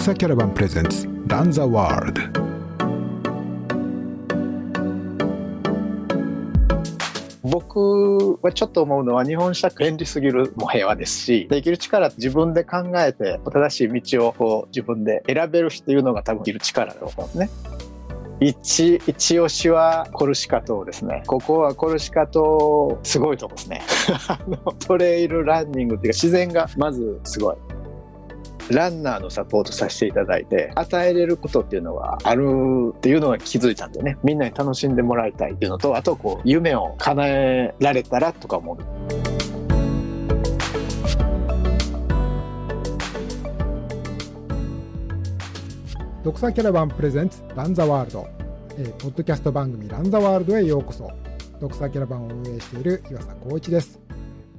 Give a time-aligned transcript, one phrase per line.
[0.00, 2.22] クサキャラバンプレゼンツランザワールド
[7.42, 17.50] 僕はちょっと思うのは日本社会便利すぎるも平和ですしできる力自分で考えて正しい道をこう自分で選べるっていうのが多分いる力だと思うんですね。
[18.40, 21.22] 一一押しはコルシカ島ですね。
[21.26, 23.82] ここはコルシカ島すごいとこですね。
[24.80, 27.56] トレイルランニングっていうか自然がまずすごい。
[28.70, 34.16] ランナーのサポートさせていただいて与えれることっていうのはあるっていうのが気づいたんでね。
[34.22, 38.78] みんなに楽しんでもらいたいっていうのとあとこう夢を叶えられたらとか思う。
[46.22, 48.28] ドクサキャラバンプレゼンツランザワールド、
[48.76, 51.10] えー、ポッドキャスト番組ランザワールドへようこそ。
[51.60, 54.09] ドクサキャラバンを運営している岩佐光一です。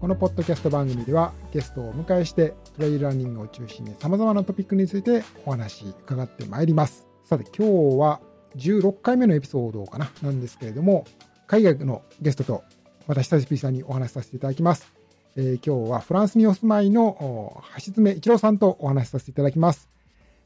[0.01, 8.19] このポッドキャスト番組ではゲストをお迎えしてトレイルランニングを中心に様々なトピックについてお話伺ってまいりますさて今日は
[8.55, 11.05] 16回目のエピソードかななんですけれども
[11.45, 12.63] 海外のゲストと
[13.05, 14.91] 私久しぶりにお話しさせていただきます
[15.37, 19.87] えー、今日はフランスにお住まいの橋爪一郎さんとお話しさせていただきます。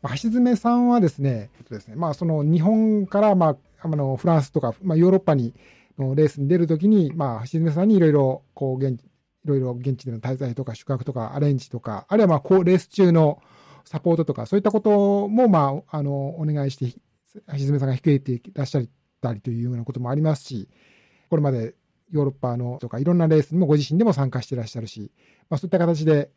[0.03, 5.55] 橋爪さんはですね、えっとですねまあ、その日本から、まあ、あのフランスとか、まあ、ヨーロッパに
[5.97, 8.95] のレースに出るときに、まあ、橋爪さんにいろいろこう現
[9.45, 13.41] いろいろ現地での滞在とか宿泊とかアレンジとか、あるいはまあこうレース中の
[13.85, 16.99] サポートとか、そういったこともまああのお願いして、
[17.52, 18.85] 橋爪さんが引き受けていらっしゃっ
[19.21, 20.67] たりというようなこともありますし、
[21.29, 21.75] これまで
[22.11, 25.11] ヨーロッパのとかいろんなレースにもご自身でも参加していらっしゃるし、
[25.49, 26.31] まあ、そういった形で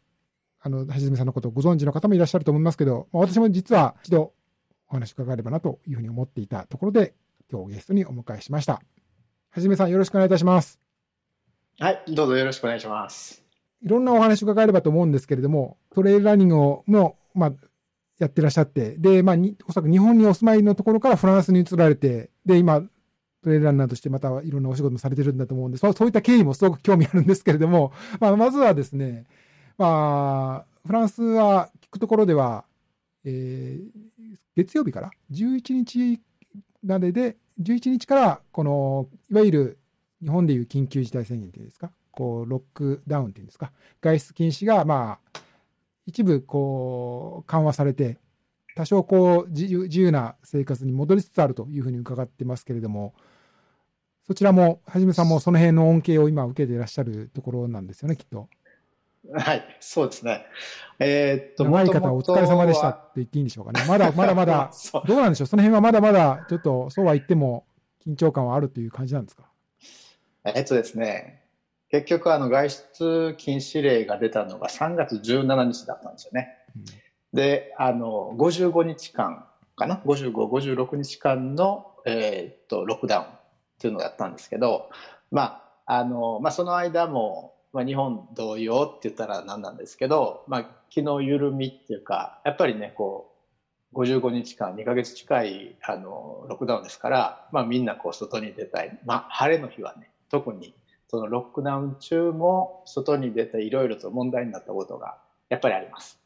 [0.60, 4.32] あの、橋爪さんのことをご存知の方もいらっしゃると思いますけど、まあ、私も実は一度
[4.88, 7.14] お話伺えればなというふうに思っていたところで、
[7.50, 8.82] 今日ゲストにお迎えしました。
[9.50, 10.87] はじめさんよろしくお願いいたします。
[11.80, 13.40] はい、どうぞよろしくお願いします。
[13.84, 17.52] いろんなお話伺えればと思うんですけれども、トレイルランニングをの、まあ、
[18.18, 19.36] やってらっしゃって、で、まあ、
[19.68, 29.26] おそらく日本にお住まいのところからフランスに移られて、で、今、トレイルランナーとしてまたいろんなお仕事もされてるんだと思うんで、そそういった経緯もすごく興味あるんですけれども、 まあ、まずはですね、
[29.76, 32.64] まあ、フランスは聞くところでは、
[33.22, 36.20] えー、月曜日から11日
[36.82, 39.78] までで、11日からこのいわゆる
[40.22, 45.40] 日本でいう緊急事態宣言っていうんですか、こうロックダウンっていうんですか、外出禁止がまあ
[46.06, 48.18] 一部こう緩和されて、
[48.74, 53.14] 多少こう自由自由な生活に戻りつつあるというふうに伺ってますけれども、
[54.26, 58.48] そちらも、はじめさんもその辺の恩恵を今受けていらっしゃるところなんですよね、きっと。
[59.32, 60.44] はい、そうですね。
[60.98, 63.84] えー、っと、長い方お疲れ様でしたって言っていいんでしょうかね。
[63.88, 64.70] まだまだまだ、
[65.08, 67.64] どうなんでしょう、その辺はまだまだ、ちょっとそうは言っても、
[68.06, 69.47] 緊張感はあるという感じなんですか？
[70.44, 71.42] えっとですね、
[71.90, 76.48] 結局あの外出禁止令が出たのが3月17日だったんですよね。
[76.76, 76.84] うん、
[77.32, 79.46] で、あの、55日間
[79.76, 83.28] かな ?55、56日間の、えー、っと、ロックダウンっ
[83.78, 84.90] ていうのをやったんですけど、
[85.30, 93.32] まあ、あの、まあ、その間も、まあ、日本同様って言ったら何なんですけど、まあ、気の緩みっていうか、やっぱりね、こ
[93.94, 98.98] う、55日間、2ヶ月近い、あの、ロックダウンですから、まあ、みんなこう、外に出たい。
[99.06, 100.74] まあ、晴れの日はね、特に
[101.08, 105.18] そのロックダウン中も外に出ていろいろと問題になったことが
[105.48, 106.18] やっぱりあります。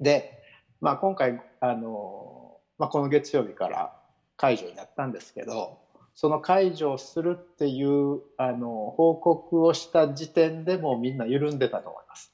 [0.00, 0.42] で、
[0.80, 3.92] まあ、今回あの、まあ、この月曜日から
[4.36, 5.78] 解除になったんですけど
[6.14, 12.32] その解除をするっていうあの報告をした時点でもみんな緩んでたと思います。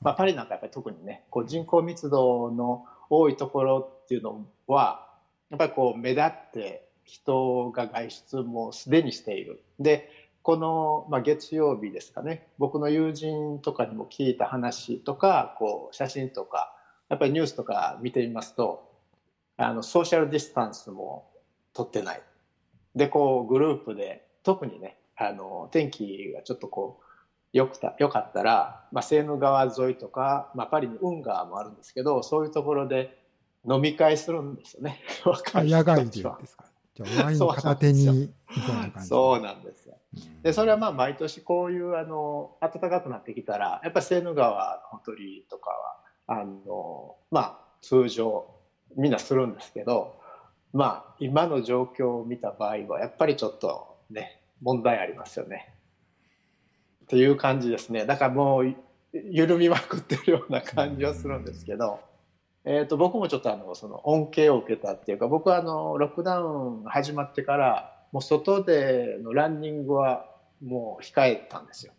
[0.00, 5.08] まあ、パリなんかやっぱり特にねこう人口密度の多いところっていうのは
[5.50, 9.62] やっぱりこう目立って人が外出もすでにしている。
[9.78, 10.10] で
[10.44, 12.46] この、まあ、月曜日ですかね。
[12.58, 16.76] 僕の友人とかにも聞いた話とかこう写真とか
[17.08, 18.92] やっぱりニュースとか見てみますと
[19.56, 21.30] あのソーシャルディスタンスも
[21.72, 22.22] 取ってない。
[22.94, 33.16] でこうグループで特にねあの天気がちょっとこうよくたよかったら、まあ、セーヌ川沿いとか、まあ、パリに運河もあるんですけどそういうところで
[33.66, 35.00] 飲み会するんですよね。
[35.64, 36.64] 野外でですか？
[36.94, 38.32] じゃあワイン片手に
[39.08, 39.83] そうなんですよ。
[40.42, 45.70] でそれはまあ毎年こういうあの暖かくなってきたらやっぱりセーヌ川の鳥居とか
[46.26, 48.46] はあのまあ通常
[48.96, 50.16] みんなするんですけど
[50.72, 55.74] まあ今の状況を見た場合はやっぱりちょっとね問題ありますよね。
[57.04, 58.74] っていう感じですねだからもう
[59.12, 62.00] 緩みまくってるような感じはするんですけど。
[62.66, 70.24] えーと、僕もちょっとあのその恩恵を受けたっていうか僕はあのロックダウン始まってからもう外でのランニングは
[70.62, 71.92] もう控えたんですよ。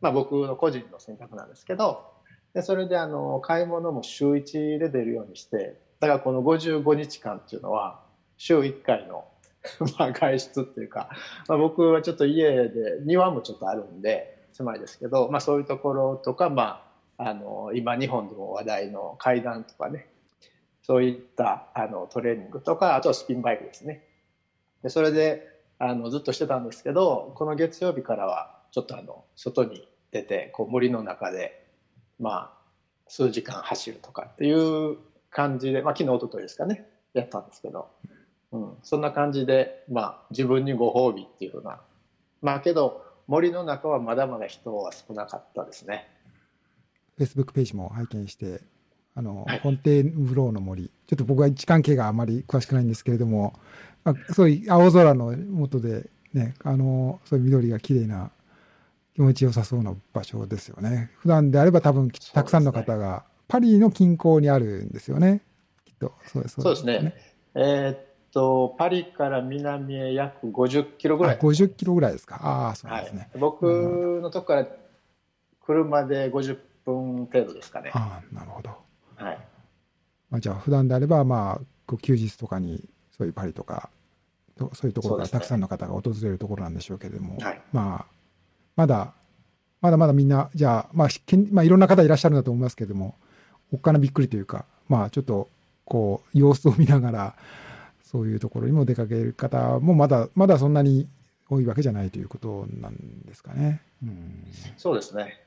[0.00, 2.14] まあ、僕の個人の選択なんですけど。
[2.54, 5.80] でそれであの買い物も週1で出るようにして。
[5.98, 8.00] だからこの55日間っていうのは
[8.36, 9.24] 週1回の
[9.98, 11.10] まあ外出っていうか、
[11.48, 16.88] まあ、僕はちょっと家で庭もちょっとあるんで狭いですけど、まあ、そういうところとか、ま
[17.18, 20.06] あ、あの今日本でも話題の階段とかね。
[20.82, 24.04] そういったあのトレーニングとかあとはスピンバイクですね。
[24.84, 31.66] でそれであのずっとしてたんですけどこの月曜日からはちょっとあの外に出てこう森の中で
[32.18, 32.56] まあ
[33.08, 34.96] 数時間走るとかっていう
[35.30, 37.88] 感じで、まあ、昨日おとといですかねやったんですけど、
[38.52, 41.80] うん、そんな感じで、まあ、自分にご褒美っていうふうな
[42.42, 46.08] まあけど森の中はまだまだ人は少なかったですね。
[47.16, 48.60] フェイスブックページも拝見して
[49.16, 53.54] あの、はい、フォンテーヌブローの森ちょっと僕は位置関係があまり詳しくないんですけれども、
[54.04, 58.30] まあ、そういう青空の下でねあのそういう緑が綺麗な
[59.16, 61.10] 気持ちよさそうな場所ですよね。
[61.20, 65.40] 普段であれば多分たくさんの方が、パリの近郊にあるんですよね。
[65.86, 66.12] きっと。
[66.26, 67.14] そうですそうですね。
[67.54, 67.98] えー、っ
[68.30, 71.38] と、パリから南へ約50キロぐらい。
[71.38, 72.38] 50キロぐらいですか。
[72.42, 74.66] ああ、そうですね、はい、僕のとこから
[75.64, 77.90] 車で50分程度ですかね。
[77.94, 78.70] ああ、なるほど。
[79.16, 79.38] はい。
[80.30, 83.90] まあ、じゃあ、普段であれば、まあ、休日とかに、そういうパリとか、
[84.72, 88.12] そういうところからたくさんの方が訪れるところなんでしょうけれども、ねはい、まあ、
[88.76, 89.12] まだ、
[89.80, 91.08] まだまだみんな、じゃあ、まあ、
[91.52, 93.14] まあ、いろんな方いらっしゃるんだと思いますけれども、
[93.72, 95.48] おっかなびっくりというか、まあ、ちょっと、
[95.84, 97.34] こう、様子を見ながら、
[98.02, 101.08] そういうところにも出かける方も、まだ、まだそんなに
[101.48, 103.82] 多いわけじゃないということなんですかね。
[104.02, 104.44] うん、
[104.76, 105.40] そうですね。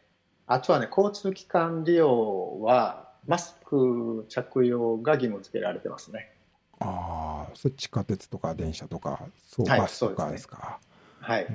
[0.46, 6.32] あとはね、交通機関利用は、マスク着用が義務付けられてますね。
[6.80, 10.80] ああ、そ地下鉄とか電車とか、そう、バスとかですか？
[11.20, 11.48] はい、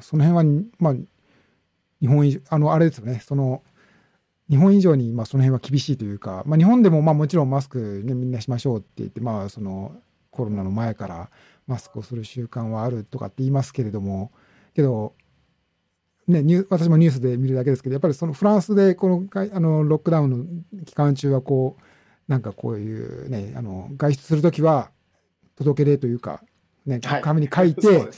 [0.00, 0.94] その辺は、まあ、
[2.00, 3.62] 日本以上、あの、あれですよね、その、
[4.48, 9.96] 日本以上に、まあ、その辺は厳しいというか、まあ、日本でも、まあ、もちろんマスク、ね、みんなしましょうって言って、まあ、その、
[10.30, 11.28] コロナの前から
[11.66, 14.30] マスクをする習慣はあるとかって言いますけれども、
[14.74, 15.12] けど、
[16.30, 21.82] ね、ニュ私もニュースで見るだけですけど、やっぱりそのフランスでこのあのロックダウンの期間中はこう、
[22.28, 24.90] なんかこういうね、あの外出するときは
[25.56, 26.42] 届け出というか、
[26.86, 28.08] ね、紙に書いて、はい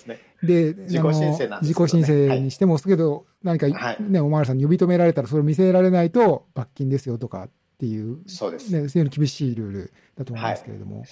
[0.43, 3.69] で、自己申請ね、自己申請にしても、けど、何か
[4.01, 8.73] ね、お巡りさんに呼び止められたら、それを見せられないと罰金ですよとかっていう、そうです。
[8.73, 11.01] ね、そういう厳しいルールだと思いますけれども。
[11.01, 11.05] は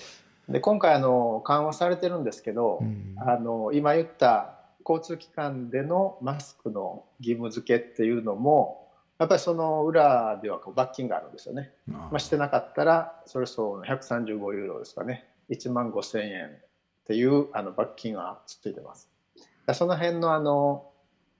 [0.48, 8.88] い、で、今回、あの、緩和されてるんですけど、うん、あの、今言った交通機関でのマスクの義務付けっていうのも、
[9.18, 11.72] やっぱりその裏ではこう罰金があるんですよね。
[11.86, 15.26] まあ、してなかったら、それそう135ユーロですかね。
[15.50, 16.50] 1万5千円っ
[17.04, 19.10] ていうあの罰金がついてます。
[19.74, 20.90] その辺のあの、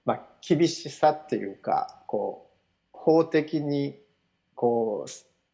[0.05, 2.51] まあ、厳しさっていうかこう
[2.93, 3.99] 法的に
[4.55, 5.11] こう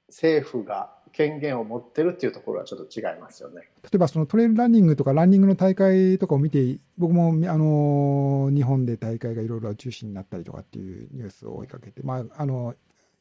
[0.09, 3.63] 政府が権限を持ってるっていうところはちょっと違いますよね。
[3.83, 12.75] 例えばそのトレイルランニングとかランニングの大会とかを見て僕もあの日本で大会がいろいろ中止になったりとかっていうニュースを追いかけて、まあ、あの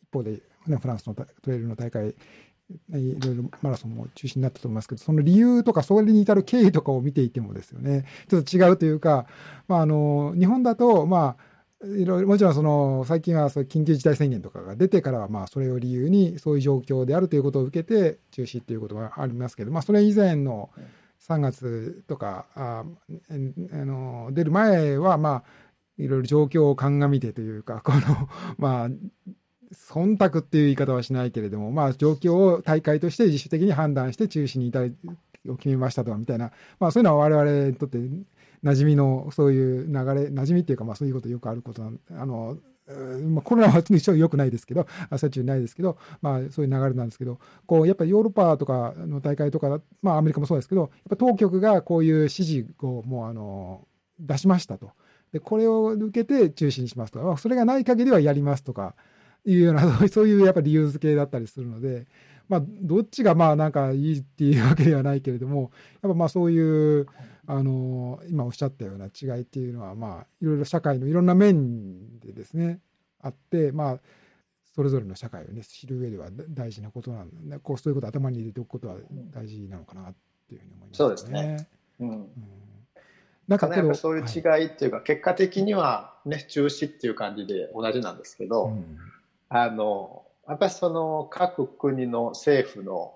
[0.03, 2.13] 一方で、ね、フランスのトレイルの大会い
[2.92, 9.27] ろいろマラソンも中止になったと思いますけど、その理由とか、それに至る経緯とかを見ていてもですよね、ちょっと違うというか、
[9.68, 20.69] まあ、あの日本だと、まあ、いろいろもちろんその最近はそ緊急事態宣言とかが出てからは、まあ、それを理由にそういう状況であるということを受けて中止ということはありますけど、まあ、それ以前の
[21.28, 22.83] 3月とかあ
[23.30, 25.44] あの出る前は、まあ、
[25.97, 28.90] いろいろ状況を鑑みてというか、 この、まあ、
[29.73, 34.95] 忖度っていう言い方はしないけれども、まあ、状況を大会として自主的に判断して中止に至り
[35.49, 37.97] を決めましたとかみたいな、まあ、そういうのは我々にとって
[38.64, 42.57] 馴染みのそういう流れ、馴染みっていうか、まあ、そういうことよくあることなんあの、
[43.24, 53.88] まあ、コロナは一応良くないですけど、 朝中ないですけど、まあ、そういう流れなんですけど、こうやっぱりヨーロッパとかの大会とか、まあ、アメリカもそうですけど、やっぱ当局がこういう指示をもうあの
[54.19, 54.92] 出しましたと。
[55.31, 58.95] で、これを受けて中止にしますとか、それがない限りはやりますとか、
[59.45, 62.07] いうような、 そういうやっぱり理由付けだったりするので、
[62.50, 65.71] まあ、どっちがまあなんかいいっていうわけではないけれども、
[66.02, 67.07] やっぱまあそういう、
[67.47, 72.80] あの、今おっしゃったような違いっていうのは、まあ、いろいろ社会のいろんな面でですね、
[73.21, 73.99] あって、まあ、
[74.75, 78.95] それぞれの社会をね、知る上では大事なことなんで、こうそういうことを頭に入れておくことは
[79.31, 80.14] 大事なのかなっ
[80.49, 80.97] ていうふうに思いますね。
[80.97, 81.68] そうですね。
[81.99, 82.09] うん。
[82.09, 82.30] うん
[83.47, 88.97] なんかそういう違いっていうか、はい、結果的にはね、中止っていう感じで同じなんですけど、うん
[89.49, 93.16] あのやっぱりその各国の政府の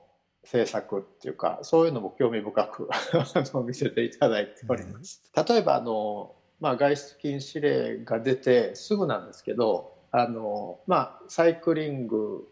[0.50, 2.90] 政策っていうかそういうのも興味深く
[3.64, 5.22] 見せていただいております。
[5.48, 12.48] 例えばあの、まあ、外出禁止令が出てすぐなんですけどあの、まあ、サイクリング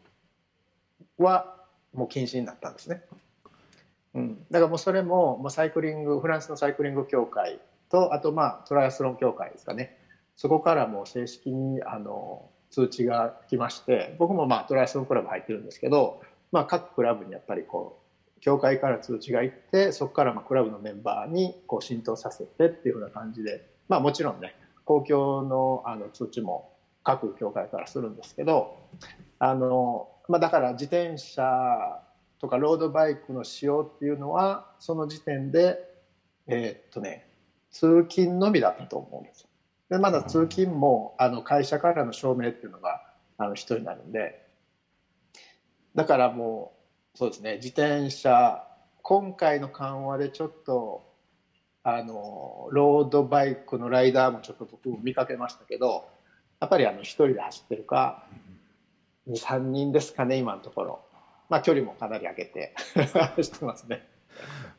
[1.18, 1.56] は
[1.92, 3.02] もう禁止になったんですね。
[4.52, 9.96] だからもうそれももうサイクリングフランスのサイクリング協会とあとまあトライアスロン協会ですかね
[10.36, 16.20] そこからもう正式にあの通知が来まして僕もまあトライアスロンクラブ入ってるんですけど、
[16.52, 18.00] まあ、各クラブにやっぱりこ
[18.38, 26.72] う協会から通知が行ってそこからまあクラブのメンバーにこう浸透させてっていうふうな感じで、まあ、もちろんね公共のあの通知も
[27.04, 28.78] 各協会からするんですけど
[29.40, 32.02] あの、まあ、だから自転車
[32.40, 35.80] とかロードバイクの使用っていうのはその時点で
[36.48, 37.28] えーっとね
[37.72, 39.50] 通勤のみだったと思うんですよ。
[39.90, 43.02] でまだ通勤もあの会社からの証明っていうのが
[43.38, 44.47] あの必要になるんで
[45.98, 46.74] だからも
[47.16, 48.64] うそうですね自転車
[49.02, 51.04] 今回の緩和でちょっと
[51.84, 56.06] あのロードバイクのライダーもちょっと僕も見かけましたけど
[56.60, 58.24] やっぱりあの1人で走ってるか
[59.28, 61.00] 23人ですかね今のところ
[61.50, 62.76] まあ距離もかなり上げて
[63.36, 64.06] 走ってますね。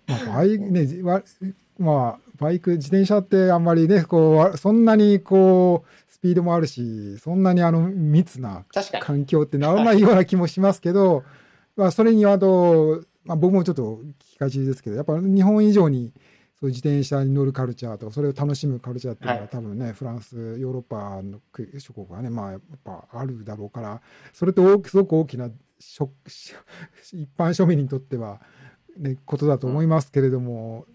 [0.09, 1.23] まあ、バイね、わ
[1.79, 8.65] まあ、バイク、自転車ってあんまりね、こう、そんなにこう、スピードもあるし、そんなにあの密な
[9.00, 11.23] 環境ってならないような気もしますけど、
[11.77, 16.12] まあ、それにあと、まあ、僕もちょっと聞きがちですけど、やっぱ日本以上に、
[16.59, 19.49] そういう自転車に乗るカルチャーとか、それを楽しむカルチャーっていうのは、はい。
[19.49, 24.00] 多分ね、フランス、ヨーロッパの国諸国がね、まあ、やっぱあるだろうから、
[24.33, 26.11] それと大きすごく大きなしょ
[27.12, 28.41] 一般庶民にとっては、
[28.99, 30.87] ね、ことだと思いますけれども、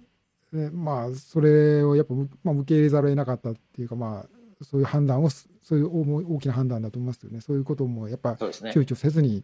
[0.52, 7.42] ね、まあ、それをやっぱ、まあ、受け入れざるを得なかったっていうか、まあ、そういう判断をす、そういう大大きな判断だと思いますよね。
[7.42, 9.44] そういうこともやっぱそうですね躊躇せずに、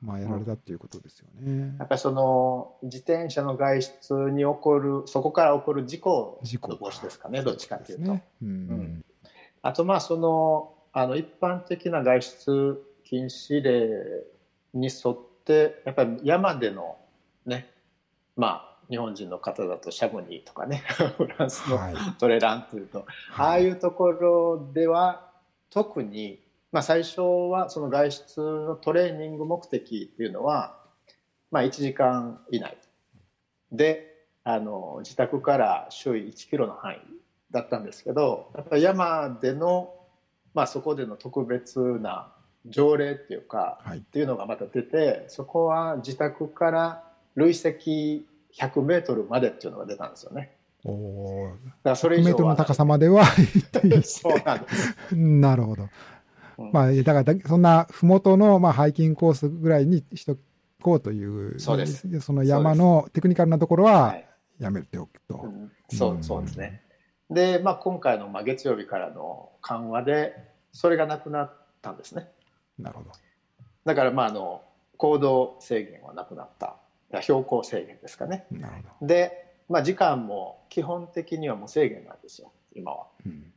[0.00, 1.74] まあ、やられたっていうことですよね。
[1.78, 8.12] やっぱりその自転車の外出に起こるそこから起こる事故事故の防止ですかねどっちかっていうと。
[8.12, 8.24] ね。
[8.42, 8.48] うん。
[8.48, 9.04] ん
[9.62, 13.88] あとまあそのあの一般的な外出禁止令
[14.72, 16.96] に沿ってやっぱり山での
[17.44, 17.68] ね
[18.36, 20.82] まあ日本人の方だとシャムニーとかね
[21.16, 21.94] フランスのはい。
[22.18, 23.06] トレランっていうと、
[23.36, 25.30] ああいうところでは
[25.70, 30.76] 特に、まあ、最初はその外出のトレーニング目的っていうのは、
[31.52, 32.76] まあ、1時間以内
[33.70, 36.98] であの自宅から周囲1キロの範囲
[37.52, 39.94] だったんですけどやっぱり山での、
[40.54, 42.32] まあ、そこでの特別な
[42.66, 44.00] 条例っていうかはいっ。
[44.00, 50.56] ていうのがまた出てそこは自宅から累積100メートルまでっていうのが出たんですよね。
[50.84, 51.48] おお。
[51.48, 53.24] だからそれ100以上はメートルの高さまでは
[54.02, 55.16] そうなんです。
[55.16, 55.88] なるほど。
[56.58, 60.36] うんまあ、だからだ、そんなふもとの、まあ、ハイキングコースぐらいにしと
[60.82, 64.26] こうという、そうですその山のテクニカルなところははい
[64.58, 65.36] やめておくと。
[65.36, 66.82] うんそうそうですね。
[67.30, 70.34] で、まあ、今回のまあ月曜日からの緩和で
[70.72, 72.28] それがなくなったんですね。
[72.78, 73.10] なるほど。
[73.84, 74.62] だからまああの
[74.96, 76.76] 行動制限はなくなった。
[77.20, 78.46] 標高制限ですかね。
[78.50, 79.06] なるほど。
[79.06, 83.06] で、まあ、時間も基本的にはもう制限なんですよ今は。
[83.26, 83.52] うん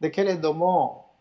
[0.00, 1.12] でけれども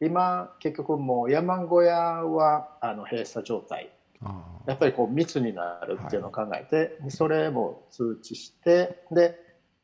[0.00, 3.90] 今結局もう山小屋はあの閉鎖状態
[4.24, 9.36] あやっぱりこう密になるっていうのを考えて、それも通知してで、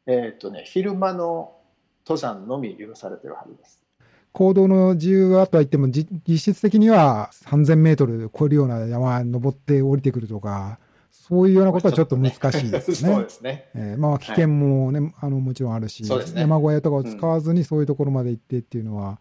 [0.07, 1.57] えーとね、昼間の
[2.07, 3.83] 登山のみ許されてるはずです。
[4.33, 10.79] 行動の自由はとは言っても、じ実質的には3000メートル超えるような山登って降りてくるとか、
[11.11, 13.23] そういうようなことはちょっと難しいです そうね。
[13.23, 13.71] ですね。
[13.75, 19.21] えーまあ危険もね、あのもちろんあるし、ね山小屋とかを使わずにそういうところまで行ってっていうのは、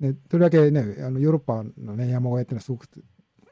[0.00, 2.88] ね、とりわけね、あのヨーロッパのね、山小屋っていうのはすごく、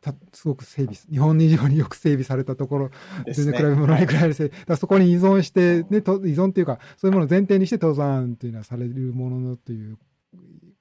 [0.00, 2.90] たすごく整備、日本以上によく整備されたところ、
[3.26, 9.98] 全然比べ物に比べるせだからそこに依存して、ね、と依存っていうか、そういうものを前提にして登山っていうのはされるもののという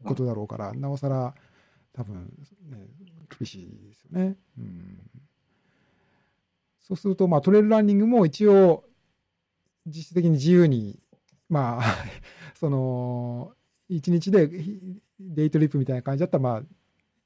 [0.04, 1.36] ことだろうから、なおさら
[1.94, 2.32] 多分、
[2.70, 2.88] ね、
[3.38, 4.38] 厳しいですよね。
[6.90, 8.84] うん、そうすると、まあ、トレイルランニングも一応、
[9.86, 11.00] 実質的に自由に、
[11.50, 11.84] まあ、
[12.56, 13.54] その、
[13.88, 14.80] 一日でひ
[15.20, 16.64] デイトリップみたいな感じだったら、まあ、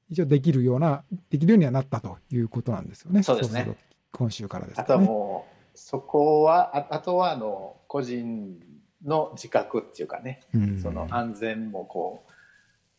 [0.08, 3.22] 一応できるような、できるようにはなったということなんですよね。
[3.22, 3.78] そうですねると
[4.12, 4.98] 今週からですあと。
[4.98, 8.60] もうそこはああとはあの個人
[9.04, 12.32] の自覚っていうかね、うんその安全もこう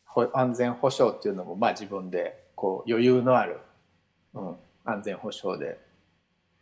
[0.05, 3.59] ほ安全保障っていうのもまあ自分でこう余裕のある、
[4.33, 5.79] うん、安全保障で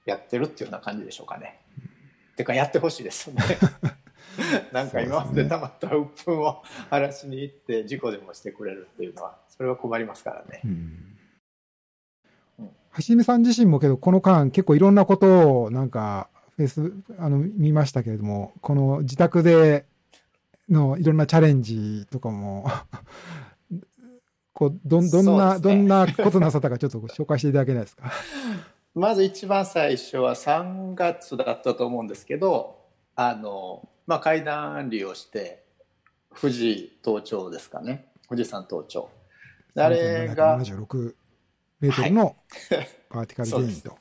[0.05, 1.59] やってるっていうような感じでしょうかね。
[2.35, 3.41] てかやってほしいですよね。
[4.71, 10.61] なんか今まで溜まった鬱憤を晴らしに行って事故でもしてくれるっていうのはそれは困りますからね。
[10.65, 11.09] うんうん
[12.93, 19.87] はじめさん自身もけど、この間結構いろんなことをなんか、フェイス、あの、見ましたけれども、この自宅で
[20.69, 22.67] のいろんなチャレンジとかも、
[24.53, 28.11] こう、どん、どんな、ねどんなことなさったかちょっとご紹介していただけないですか？
[28.95, 32.79] まず一番最初は3月だったと思うんですけど、
[33.15, 35.63] あの、まあ、階段利用して、
[36.39, 38.07] 富士登頂ですかね。
[38.29, 39.09] 富士山登頂。
[39.75, 40.59] あれが。
[40.59, 41.15] 76
[41.79, 42.35] メートルの
[43.09, 43.97] パーティカルゲインと。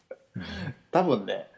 [0.90, 1.48] 多分ね、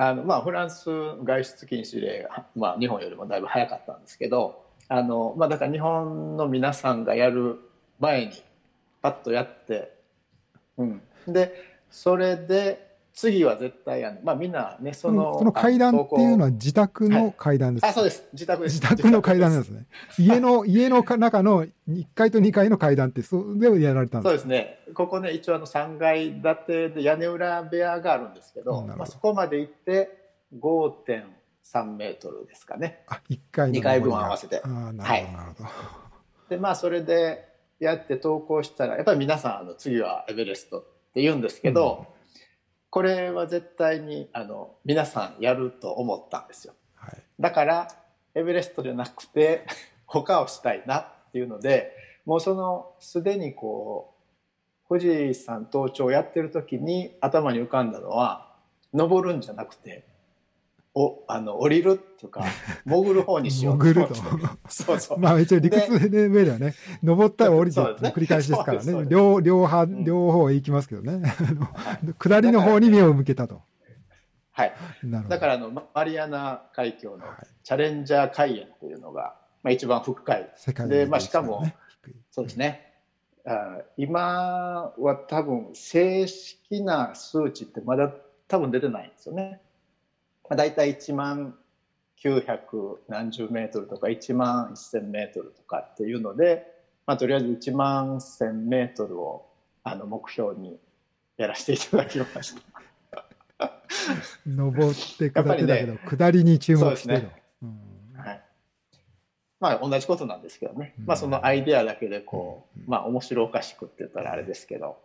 [0.00, 0.86] あのまあ、フランス
[1.24, 7.58] 外出禁止令が、まあ、日本よりもだいぶ早かったんですけどあの、まあ、だから日本の皆さんがやる
[7.98, 8.32] 前に
[9.02, 9.92] パッとやって、
[10.76, 18.24] うん、でそれで次は絶対やまあみんなねそのその階段っていうのは自宅の階段です、はい、あそうです。
[18.32, 18.80] 自宅です。
[18.80, 19.86] 自宅の階段ですね。
[20.18, 24.30] 家の家の中の1階と2階の階段ってそうでやられたんです。
[24.30, 24.78] そうですね。
[24.94, 33.02] ここね一応あの3階建てで屋根裏部屋があるんですけど、まあ、そこまで行って5.3メートルですかね。
[33.08, 34.60] あ1階2階分合わせて。
[34.62, 35.70] あなるほど、なるほど。
[36.50, 37.48] でまあそれで
[37.80, 40.84] やって投稿したらやっぱり皆さんあの次はエベレスト
[41.18, 42.18] って言うんですけど、うん。
[42.90, 47.88] これは絶対にあの皆さんやると思ったんですよ、はい、だから
[48.34, 49.66] エベレストじゃなくて
[50.06, 51.92] 他をしたいなっていうので
[52.24, 54.14] もうそのすでにこ
[54.86, 58.54] う富士山登頂をやってる時に頭に浮かんだのは
[58.94, 60.04] 登るんじゃなくて
[61.00, 62.42] おあの降りるとか
[62.84, 64.14] 潜る方にしよう潜ると。
[64.68, 65.18] そうそう。
[65.22, 66.74] まあ一応理屈で上ではね
[67.04, 69.06] 登ったら降りて繰り返しですからね。
[69.08, 71.22] 両両派、両方へ行きますけどね。
[72.18, 73.62] 下りの方に目を向けたと。
[74.50, 74.72] はい。
[75.28, 77.24] だからあのマリアナ海峡の
[77.62, 80.52] チャレンジャー海円っていうのが、まあ、一番深い。
[80.56, 81.64] 世界で、まあ、しかも
[82.32, 82.94] そうですね、
[83.46, 88.12] あ今は多分正式な数値ってまだ
[88.48, 89.60] 多分出てないんですよね
[90.48, 91.54] まあ、大体1万
[92.22, 96.66] 900何十メートルとか1万1000メートルとかっていうので、
[97.06, 99.46] まあ、とりあえず1万1000メートルを
[99.84, 100.78] あの目標に
[101.36, 103.72] やらせていただきました。
[104.46, 107.80] 登って下ってだけど、ね、下りに注目してる、ねうん、
[108.16, 108.42] はい、
[109.58, 114.96] まあ同じことなんですけどね、うん、まあそのアイデアだけでこう、うん、まあ面白おかしくって言ったらあれですけど。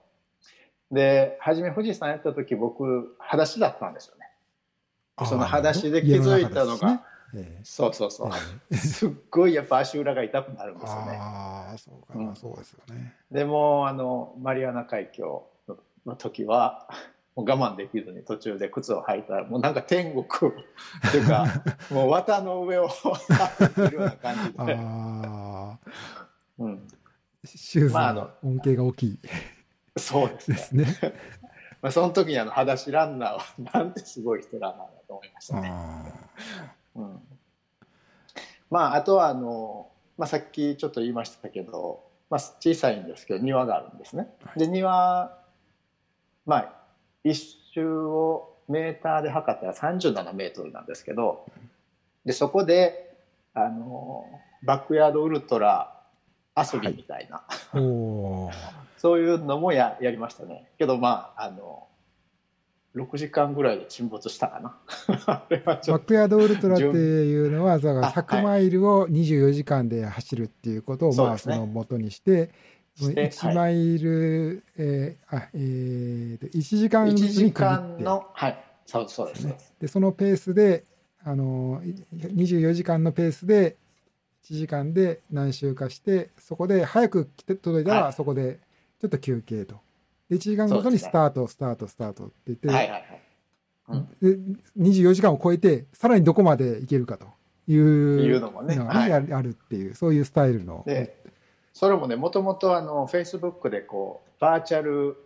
[0.91, 4.22] で初め富士山やった時僕裸足だったんですよね
[5.25, 8.29] その裸足で気づいたのが、ね、そうそうそう、
[8.71, 11.17] えー、 すっごいやっぱ足裏が痛くなるんですよね。
[11.19, 13.15] ああ、そうか、うん、そうですよね。
[13.31, 15.47] でも、あの、マリアナ海峡
[16.05, 16.87] の時は、
[17.35, 21.47] もう我慢できずに途中で靴を履いたら、もうなんか天国っていうか、
[21.89, 24.75] もう綿の上を歩いてるような感じで。
[24.79, 25.79] ああ。
[26.59, 26.87] うん。
[27.43, 29.19] シューズの恩恵が大きい。
[29.97, 30.85] そうですね。
[31.83, 35.73] まあ、その時にあの裸足ランナーはなんてすごい人ランナーだと思いましたね。
[36.95, 37.19] うん、
[38.71, 44.29] まああとはあの、まあ、さっきちょっと言いましたけど、まあ、小さいんですけど庭があるんですね。
[44.55, 45.37] で庭
[46.45, 46.73] まあ
[47.25, 47.35] 一
[47.73, 51.45] 周をメーターで測ったら37メートルなんですけど
[52.23, 53.13] でそこで
[53.53, 54.25] あの
[54.63, 56.01] バックヤードウルトラ
[56.55, 60.71] 遊びみたいな、はい、そういうのもややりましたね。
[60.79, 61.89] けどまああの
[62.95, 64.77] 6時間ぐらいで沈没したかな。
[65.27, 72.51] バックヤードウルトラっていうのはだから100マイルを24時間で走るっていうことを、まあその元にして、
[72.97, 78.03] 1マイル、えーあえー、1時間ずつに区切って。
[78.03, 79.57] の、はい、そうそうですね。
[79.81, 80.85] でそのペースで
[81.25, 81.81] あの
[82.15, 83.75] 24時間のペースで
[84.45, 88.59] 1時間で何周かしてそこで早く来て届いたらそこで
[89.03, 89.81] ちょっと休憩と。
[90.29, 93.21] で1時間ごとにスタート、スタートスタートって言って、はいはいはい。
[93.89, 97.27] うん、で24時間を超えてさらにどこまでいけるかと
[97.67, 100.83] いうのがね、はい、あるっていうそういうスタイルの。
[100.87, 101.21] で
[101.73, 105.17] それもねもともとあのフェイスブックでこうバーチャル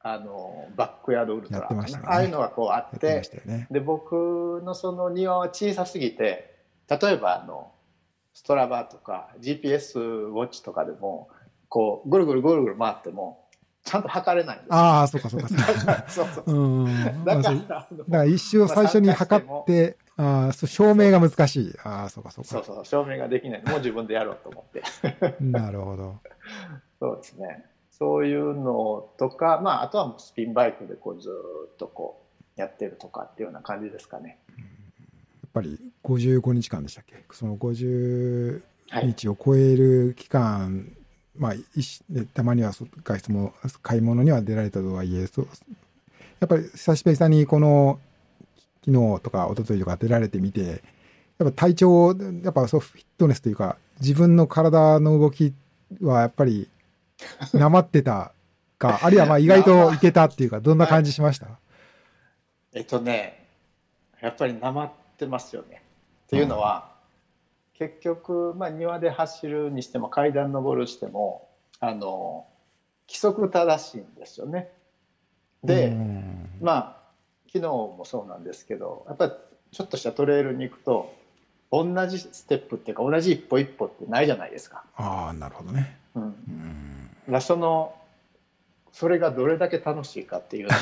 [0.00, 6.54] あのバックヤードウルトラ、ね、ああいうのがこうあって、ね、で僕のその庭は小さすぎて
[6.90, 7.72] 例えばあの
[8.34, 11.28] ストラバとか GPS ウォッチとかでも
[11.74, 13.48] こうぐるぐるぐるぐる回っても
[13.82, 15.48] ちゃんと測れないああそうかそうか
[16.06, 16.88] そうそうう。
[16.88, 21.74] んだから、だから一周を最初に測ってああ証明が難しい。
[21.82, 22.50] ああそうかそうか。
[22.50, 23.62] そうそう証明ができない。
[23.64, 24.84] もう自分でやろうと思って。
[25.42, 26.20] なるほど。
[27.00, 27.66] そうですね。
[27.90, 31.28] そういうのとか、まあ、あとはスピンバイクでこうず
[31.74, 32.22] っとこ
[32.56, 34.38] うやってるとかっていうような感じですかね。
[35.52, 37.24] ぱり55日間でしたっけ？
[37.32, 38.62] その50
[39.04, 41.03] 日を超える期間、はい、
[41.36, 41.54] まあ、
[42.32, 45.26] たまには外出も買い物には出られたとはいえや
[46.44, 47.98] っぱり久しぶりにこの
[48.84, 50.82] 昨日とか一昨日とか出られてみて
[51.38, 55.54] やっぱ体調やっぱそうフィットネスというか自分の体の動き
[56.00, 56.68] はやっぱり
[57.52, 58.32] なまってた
[58.78, 61.46] か、 あるいはまあ意外といけたっていうか、どんな感じしました、
[62.72, 63.46] えっとね、
[64.20, 65.82] やっぱりなまってますよね。
[66.26, 66.93] っていうのは、うん、
[67.78, 71.48] 結局、まあ、庭で走るにしても階段登るしても
[71.80, 72.46] あの
[73.08, 74.70] 規則正しいんですよね。
[75.62, 75.94] で、
[76.60, 77.04] まあ
[77.46, 79.32] 昨日もそうなんですけどやっぱり
[79.72, 81.14] ちょっとしたトレイルに行くと
[81.70, 84.84] 同じステップっていうか同じ一歩一歩ってないじゃないですか。
[84.96, 85.96] ああなるほどね。
[86.14, 86.22] うん。
[86.22, 87.94] うんその
[88.92, 90.78] それがどれだけ楽しいかっていうのを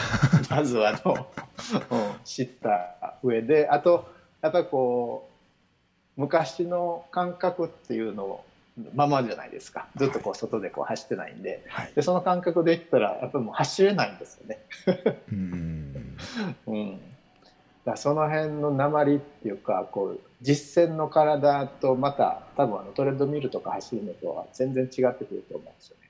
[0.51, 5.32] まずあの、うん、知った上であとやっぱりこう
[6.23, 8.45] 昔の感覚っていうのを
[8.95, 9.89] ままじゃないですか。
[9.97, 11.65] ずっとこう外でこう走ってないんで。
[11.69, 14.59] はい、でその感覚で言ったらやっぱりもう走れないんですよね。
[15.33, 16.17] うん、
[16.69, 17.01] うん、
[17.85, 26.09] だその辺の鉛っていうかこう実践の体とまた多分あのトレッドミルとか走るのとは全然違ってくると思うんですよね。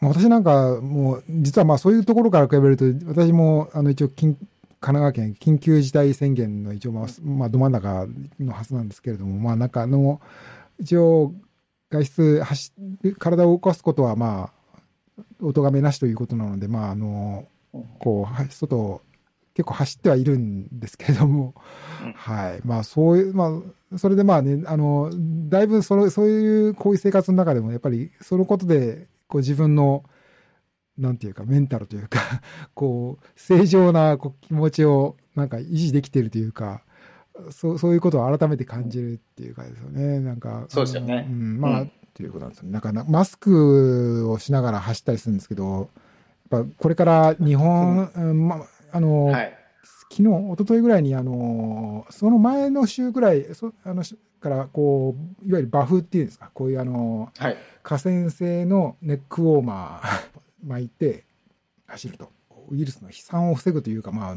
[0.00, 4.08] 私なんかもう実はまあそういうところから比べると私もあの一応
[4.86, 8.06] 神奈川県緊急事態宣言の一応まあ、まあ、ど真ん中
[8.38, 10.20] のはずなんですけれどもまあなんかあの
[10.78, 11.34] 一応
[11.90, 12.72] 外出走
[13.18, 14.52] 体を動かすことはま
[15.18, 17.48] あお咎めなしということなのでまああの
[17.98, 19.02] こう外
[19.54, 21.54] 結構走ってはいるんですけれども、
[22.14, 22.60] はい。
[22.62, 23.58] まあ、そういう、ま
[23.94, 25.10] あ、それでまあね、あの、
[25.48, 30.04] だいぶその、そういう、こういう生活の中でも、やっぱり、そのことで、こう自分の、
[30.98, 32.20] なんていうか、メンタルというか
[32.74, 36.82] こう、正常なこう気持ちを、なんか維持できているというか、
[37.50, 40.20] そうそういうことを改めて感じるっていうかですよね。
[40.20, 41.26] なんか、そうですよね。
[41.28, 42.72] うん、まあ、うん、っていうことなんですよね。
[42.72, 45.90] なんかマスクをしながら走ったりするんですけど、
[46.50, 49.52] やっぱこれから日本、うん、まあ、あの、はい、
[50.10, 54.02] 昨日、一昨日ぐらいに、あの、その前の週ぐらい、そあの
[54.40, 60.20] からこういわゆるバフっていうんですかこういうあの、はい、河川製のネックウォーマー
[60.66, 61.24] 巻いて
[61.86, 62.30] 走ると。
[62.68, 64.36] ウイルスの飛散を防ぐというかまあ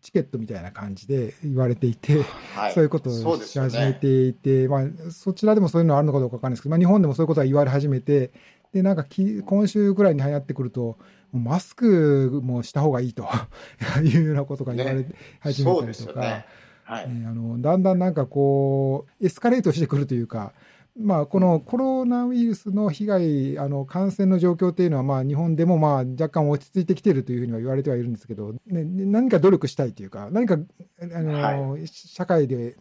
[0.00, 2.22] チケットみたいな感じで言われていて、
[2.54, 8.30] はい、そういうことをし始めていて、ね、まあ、そちらでもそういうのあるのかどうか分かんないですけど、まあ、日本でもそういうことが言われ始めて
[8.72, 10.96] でなんかき今週ぐらいに流行ってくると
[11.32, 13.26] マスクもした方がいいと
[14.02, 15.04] いうようなことが言われ
[15.40, 16.46] 始めたりとか、ね。
[16.84, 20.52] はい、あのだんだんなんかこうエスカレートしてくるというか、
[20.98, 30.56] まあ、このコロナウイルスの被害、あの感染の状況っていうのは、まあ、日本でもまあ若干落ち着いてきているというふうには言われてはいるんですけど、ね、何か努力したいというか、何か
[31.00, 32.76] あの、はい、社会で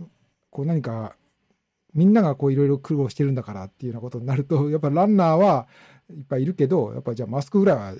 [0.49, 1.15] こう何か
[1.93, 5.67] みんながこういろいろ苦労してるんだからっていうようなことになると、やっぱランナーは
[6.10, 7.93] いっぱいいるけど、やっぱじゃあマスクぐらいは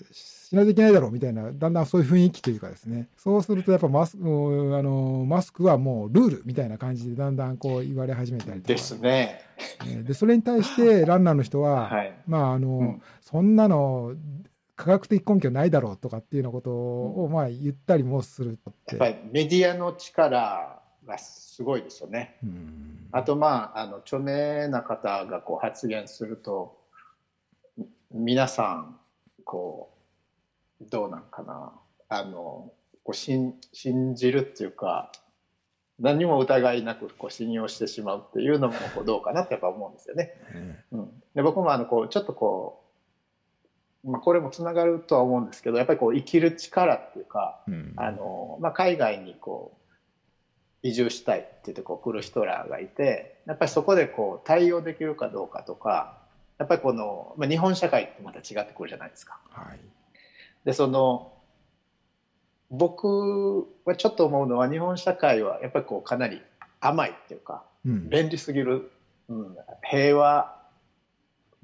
[0.46, 8.74] しないといけないだろうみたいな、だんだんそういう雰囲気というかですね、そうするとやっぱマスあのマスクはもうルールみたいな感じでだんだんこう言われ始めたりとか。
[8.74, 9.42] ですね。
[10.04, 14.14] で、それに対してランナーの人は、はい、まああの、うん、そんなの、
[14.76, 22.38] 科学的根拠ないだろうとかっていうようなことをまあ言ったりもするやっぱりメディアの力がすごいですよね。
[22.44, 26.78] うん、あとまああの著名な方がこう発言すると
[28.12, 29.00] 皆さん
[29.46, 29.95] こう
[30.82, 31.74] どうなんかな。
[32.08, 32.72] あの
[33.04, 35.12] こう信信じるっていうか
[36.00, 40.34] 何も疑いなくこう信用してしまうっていうのもこうどうかなってやっぱ思うんですよね。
[40.92, 42.84] うん、で僕もあのこうちょっとこ
[44.04, 49.86] う、まあ、これもつながるとは思うんですけどやっぱりこう生きる力っていうか、うん、あのまあ、海外にこう
[50.88, 56.20] 移住したいって言ってこう来る人らがいてやっぱりそこでこう対応できるかどうかとか
[56.60, 59.40] やっぱりこの、まあ、日本社会ってまた違ってくるじゃないですか。
[59.50, 59.80] はい、
[60.66, 61.32] でその
[62.72, 66.42] 僕はちょっと思うのは日本社会はやっぱりこうかなり
[66.82, 68.92] 甘いっていうか、うん、便利すぎる、
[69.30, 70.56] うん、平和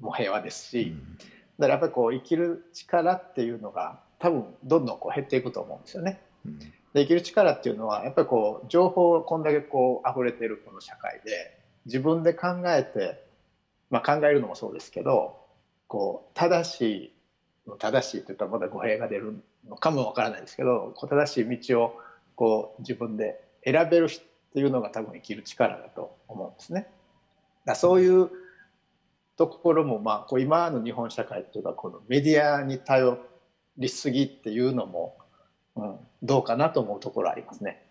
[0.00, 1.18] も平和ですし、うん、
[1.58, 6.20] だからやっぱりこう生きる力っていうのが多分どんどんこう減っていくと思うんですよね。
[6.46, 6.58] うん。
[6.58, 13.24] で生きる力っていうのはやっぱりこう情報こんだけこう溢れてるこの社会で自分で考えて、
[13.90, 15.38] まあ、考えるのもそうですけど
[15.88, 17.11] こう正しい
[17.78, 22.00] 正しいって言ったらまだ語弊が出るのかもわからないですけど正しい道を
[22.34, 24.08] こう自分で選べるっ
[24.52, 26.88] ていうのが多分生きる力だと思うんですね。
[27.64, 28.30] だそういう
[29.36, 33.18] ところもまあこう今の日本社会っていうかこのメディアに頼
[33.78, 35.16] りすぎっていうのも
[35.76, 37.82] うん、どうかなと思うところありますね。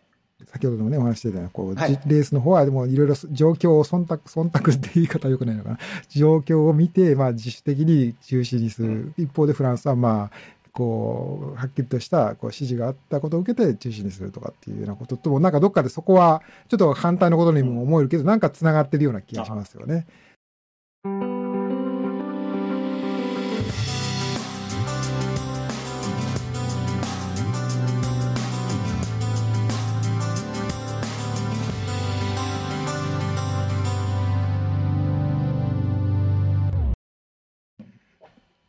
[0.47, 5.79] 先ほどもね、お話してたようこう、はい、レースの方は、でもいろいろ状況を忖度、忖度って言い方はよくないのかな。
[6.09, 8.87] 状況を見て、まあ自主的に中止にする。
[8.87, 20.07] うん、一方でフランスは、まあ、こう、はっきりとしたこう指示があったことを受けて中止にするとかっていうようなこととも、なんかどっかでそこは、ちょっと反対のことにも思えるけど、うん、なんか繋がってるような気がしますよね。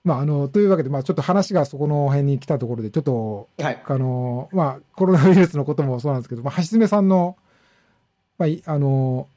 [0.04, 3.82] まあ、あの、というわけで、まあ、ちょっと話がそこの辺に来たところで、ちょっと、はい。
[3.84, 7.36] あの、まあ、コロナウイルスのこともそうなんですけど、まあ、橋爪さんの、
[8.36, 9.28] まあ、いあの、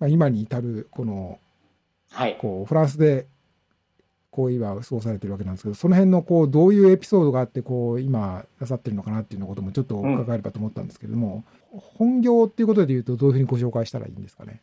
[0.00, 1.38] まあ、今に至る、この、
[2.10, 2.38] はい。
[2.40, 3.26] こう、フランスで、
[4.32, 14.60] こう、今、過ごされてるわけなんですけど、その辺の、こう、どういうエピソードがあって、こう、今、なさってるのかなっていうのことも、ちょっと伺えればと思ったんですけれども、本業っていうことで言うと、どういうふうにご紹介したらいいんですかね？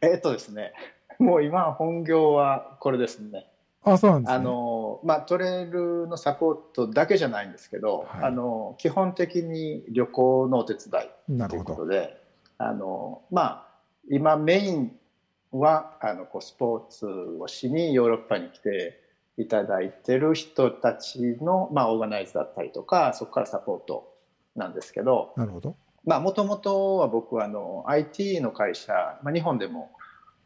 [0.00, 0.72] えっとですね、
[1.18, 3.46] もう今本業はこれですね。
[3.92, 4.36] あ、そうなんですね。
[4.36, 11.64] あのまあ、トレイルのサポートだけじゃないんですけど、はいあの基本的に旅行のお手伝いという。
[11.64, 12.20] ことで
[12.58, 13.66] あの、まあ、
[14.10, 14.96] 今メイン
[15.52, 19.00] はあのこうスポーツをしにヨーロッパに来て
[19.36, 24.12] いただいてる人たちの、まあ、オーガナイズだったりとかそこからサポート
[24.56, 25.76] なんですけどなるほど。
[26.04, 29.90] もともとは僕はあの IT の会社、まあ、日本でも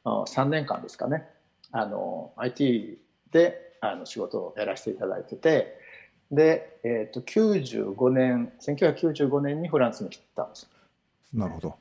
[0.05, 1.25] あ3年間ですかね
[1.71, 2.99] あの IT
[3.33, 5.79] であの仕事をやらせていただいてて
[6.31, 10.69] で、えー、と95年1995年にフランスに来たんです
[11.35, 11.75] なるほど。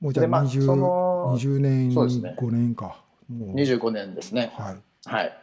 [0.00, 3.02] もうじゃあでまあ20、その20年、そうですね5年か。
[3.28, 4.76] もう25年ですねはい。
[5.04, 5.36] はい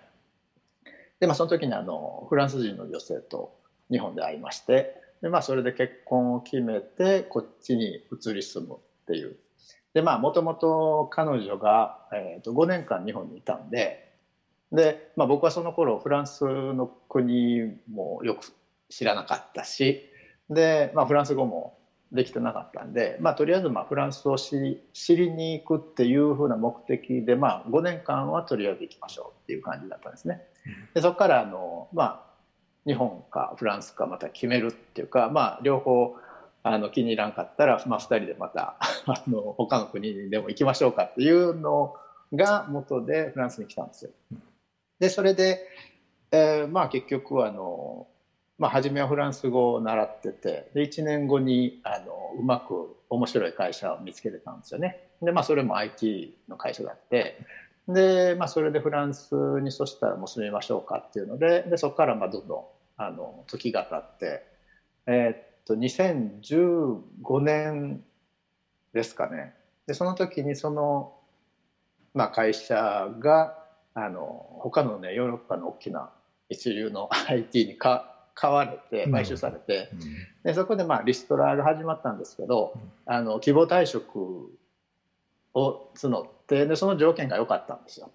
[1.19, 3.55] でまあその時にあのフランス人の女性と
[3.89, 9.35] 日本で会いましてでまあそれで結婚を決めてこっちに移り住むっていう
[9.93, 14.06] でまあもともと彼女が、えー、と5年間日本にいたんで
[14.71, 18.51] で、まあ、僕はその頃フランスの国もよく
[18.89, 20.03] 知らなかったし
[20.49, 21.77] で、まあ、フランス語も
[22.11, 30.41] できてなかったんで、まあ、とりあえずまあフランスを知り知りに行くっていうふうな目的で、まあ、5年間はとりあえず行きましょうっていう感じだったんですね。
[30.93, 32.27] でそこからあの、まあ、
[32.85, 36.15] 日本かフランスかまた決めるっていうか、まあ、両方
[36.63, 41.93] あの気に入らんかったら、まあ、2人でまたあの他の国にでも行きましょうかっていうの
[42.33, 44.11] が元でフランスに来たんですよ。
[44.99, 45.59] でそれで、
[46.31, 48.07] えーまあ、結局あの、
[48.57, 54.97] まあ、初めはフランス語を習っててで1年後にあのうまく面白い会社を見つけてたんですよね。
[55.21, 57.37] でまあそれも IT の会社だって
[57.87, 62.63] で、まあ、それでフランスにそしたらもう住みましょうかっていうのででそこからまあどんどん
[62.97, 64.43] あの時が経って、
[65.05, 68.01] えーっと2015年
[68.93, 69.53] ですかね
[69.85, 71.13] でその時にその、
[72.13, 73.56] まあ、会社が
[73.99, 76.11] あの他のねヨーロッパの大きな
[76.49, 79.99] 一流の IT にか買われて買収されてうん
[80.43, 82.81] でそこでまあリストラが始まったんですけどうん
[83.11, 84.51] あの希望退職
[85.55, 88.11] を募ってでその条件が良かったんですよ。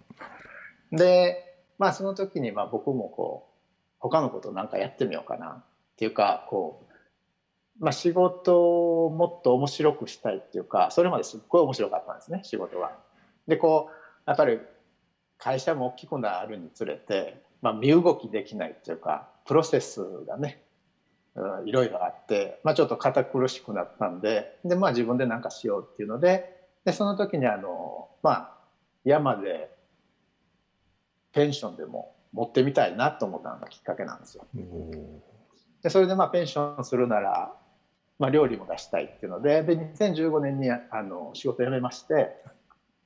[0.92, 3.53] でまあその時にまあ僕もこう
[3.99, 5.64] 他のことなんかやってみようかなっ
[5.97, 6.87] ていうかこ
[7.81, 12.92] う、まあ、仕事をもっと面白くしたいっていうかそれまですっごい面白かったんですね仕事が。
[13.49, 14.61] でこうやっぱり
[15.43, 20.63] 会社も大きくなるにつれて、まあ、身動きできないっていうかプロセスがね
[21.35, 28.55] うんいろいろあって、まあ、ちょっと堅苦しくなったんでで、まあ、自分で何かしようっていうのででその時にあの、まあ、
[29.05, 29.69] 山で
[31.33, 34.47] ペンションでも持ってみたいなと思ったのがきっかけなんですよ。
[35.83, 37.53] でそれでまあペンションするなら、
[38.21, 42.37] まあ、料理も出したいっていうのでで2015年にあの仕事辞めまして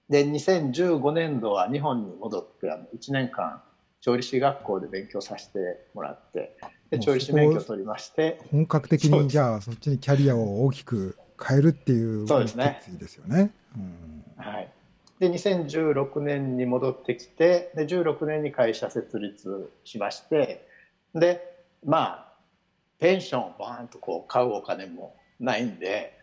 [0.08, 3.62] で2015年度は日本に戻ってあの1年間
[4.00, 5.58] 調理師学校で勉強させて
[5.94, 6.56] もらって
[6.90, 12.80] で調理師免許を取りまして本格的にじゃあそっちにキャリアを大きく変えるっていうそうですね。
[12.98, 13.50] ですよね。
[13.76, 14.42] うん。
[14.42, 14.70] はい、
[15.18, 20.66] で2016年に戻ってきてで16年に会社設立しまして
[21.14, 22.32] でまあ
[22.98, 26.18] ペンションをバーンとこう買うお金もないんで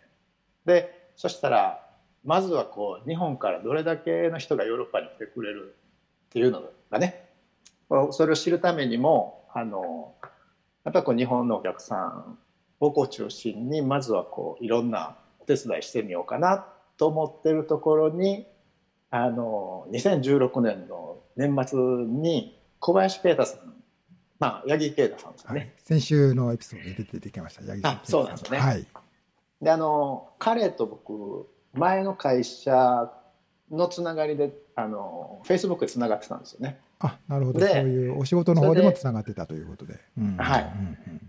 [0.66, 1.83] でそしたら
[2.24, 5.76] まずはこう日本からどれだけの人がヨーロッパに来てくれる
[6.28, 7.30] っていうのがね。
[8.12, 10.16] それを知るためにもあの
[10.84, 12.38] やっぱりこう日本のお客さん
[12.80, 16.66] を中心にまずはこういろんなお手伝いしてみようかな
[16.98, 18.48] と思ってるところに
[19.10, 23.74] あの2016年の年末に小林啓太さん
[24.40, 25.62] まあ八木啓太さんですかはい。
[25.62, 28.58] ね、先週のエピソードで出てきました、八木さんあそうなんですね。
[28.58, 28.86] はい。
[29.62, 33.12] であの彼と僕前の会社
[33.72, 37.60] のつながりであのフェイスブックでつながってたんですよねあ、なるほど。
[37.60, 40.00] でそういうお仕事の方でもつながってたということで。
[40.18, 40.74] うんはい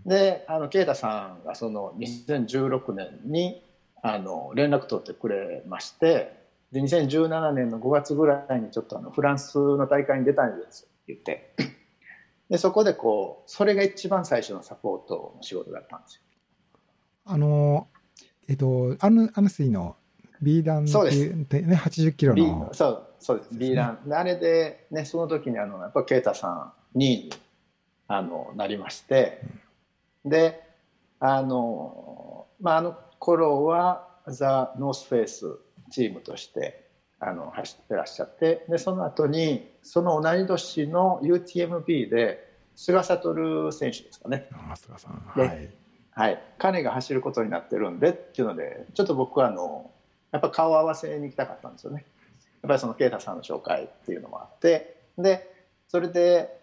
[0.05, 3.63] であの啓太さんがその2016年に
[4.03, 11.55] あの連絡取ってくれましてで2017年の5月ぐらいにちょっとあのフランスの大会に出たんですって言って
[12.51, 16.21] でそこでこうそれが一番最初のサポートの仕事だったんですよ。
[17.25, 17.87] あの、
[18.47, 19.95] えっと、アヌアヌスイの
[20.45, 21.17] B 弾ってそうです。
[21.17, 22.69] いうでね、80キロ B の。
[22.71, 23.49] そうそうです。
[23.49, 23.69] ですね。
[23.69, 27.29] B ランであれで、ね、その時にあのやっぱ啓太さん位に
[28.07, 29.41] あのなりまして、
[30.23, 30.61] で
[31.19, 35.57] あのまああの頃はザ・ノースフェイス
[35.91, 36.85] チームとして
[37.19, 45.69] あの走ってらっしゃってでその後にその同い年の UTMB で菅悟選手ですかね、あ菅さんではい。
[46.11, 49.91] はい、彼が走ることになってるんでっていうのでちょっと僕はあの
[50.35, 52.03] やっぱ顔合わせに行きたかったんですよね。
[52.61, 54.97] やっぱりその啓太さんの紹介っていうのもあって。
[55.17, 55.49] で
[55.87, 56.59] それで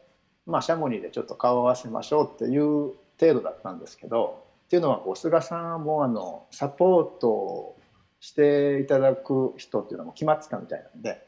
[0.47, 7.79] まあシャモニーでちょっと顔合わせましょうっていう程度だったんですけどっていうのはこう菅さんもあのサポートを
[8.21, 11.27] していただく人っていうのも決まってたみたいなんで、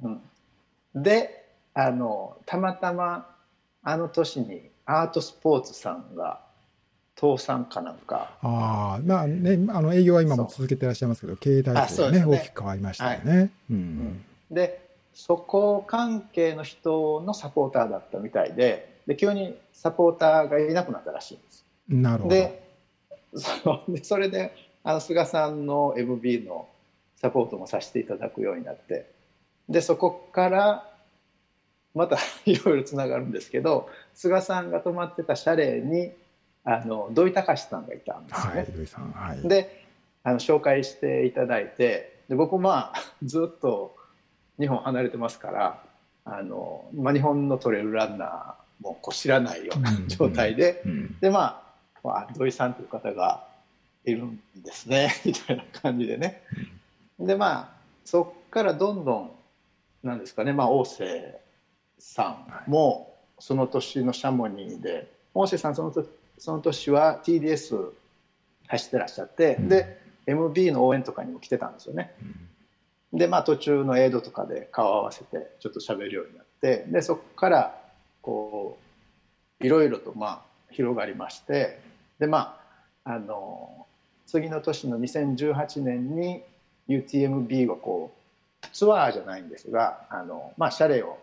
[0.00, 0.22] うん。
[0.94, 3.36] うん、であのたまたま
[3.82, 6.40] あの年にアートスポーツさんが
[7.20, 8.30] 倒産かなんか。
[8.42, 12.24] ああまあねあの営業は今も続けてらっしゃいますけど経営体制がねね。
[12.24, 14.24] 大きく変わりましたよね、うん。
[14.50, 21.64] でそこ関係の人のサポーターだったみたいでで急にサポーターがいなくなったらしいんです。
[21.88, 22.34] なるほど。
[22.34, 22.62] で
[23.34, 24.54] そでそれで
[24.84, 26.68] あの菅さんの MB の
[27.16, 29.10] サポートもさせていただくようになって。
[29.68, 30.88] でそこから
[31.94, 36.12] またいろいろつながるんですけど菅さんが泊まってたシャレに
[36.70, 38.52] あの土井隆さんがいたんですね。
[38.56, 39.48] はい土井さんはい。
[39.48, 39.86] で
[40.22, 43.96] あの紹介していただいてで僕まあ ずっと
[44.60, 45.82] 日本離れてますから
[46.26, 51.18] あの、まあ、日本のトレイルランナーもこう知らないようなうん状態で、うん。
[51.20, 51.62] でま
[52.04, 53.46] あ、まあ、土井さんという方が
[54.04, 56.42] いるんですね みたいな感じでね。
[57.18, 57.68] でまあ
[58.04, 59.30] そっからどんどん
[60.02, 61.40] なんですかね、まあ、大瀬
[61.98, 66.04] さんもその年のシャモニーで大瀬さんそのと
[66.38, 67.90] その年は TDS
[68.66, 69.68] 走ってらっしゃって、うん。
[69.68, 72.12] で MB の応援とかにも来てたんですよね。
[73.12, 77.80] でまあ途中のエイドとかで顔を合わせてちょっと喋るようになってでそこから
[78.20, 78.78] こ
[79.60, 81.80] ういろいろとまあ広がりまして
[82.18, 82.60] でま
[83.04, 83.86] ああの
[84.26, 86.42] 次の年の2018年に
[86.88, 88.12] UTMB はこ
[88.62, 91.18] うツアーじゃないんですがあの、まあ、シャレを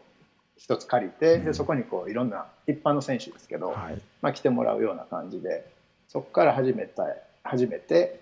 [0.58, 1.46] 一つ借りてうん。
[1.46, 4.02] でそこにこういろんな一般の選手ですけど、はい。
[4.22, 5.66] まあ、来てもらうような感じで
[6.08, 7.04] そこから始めた
[7.44, 8.20] 始めて、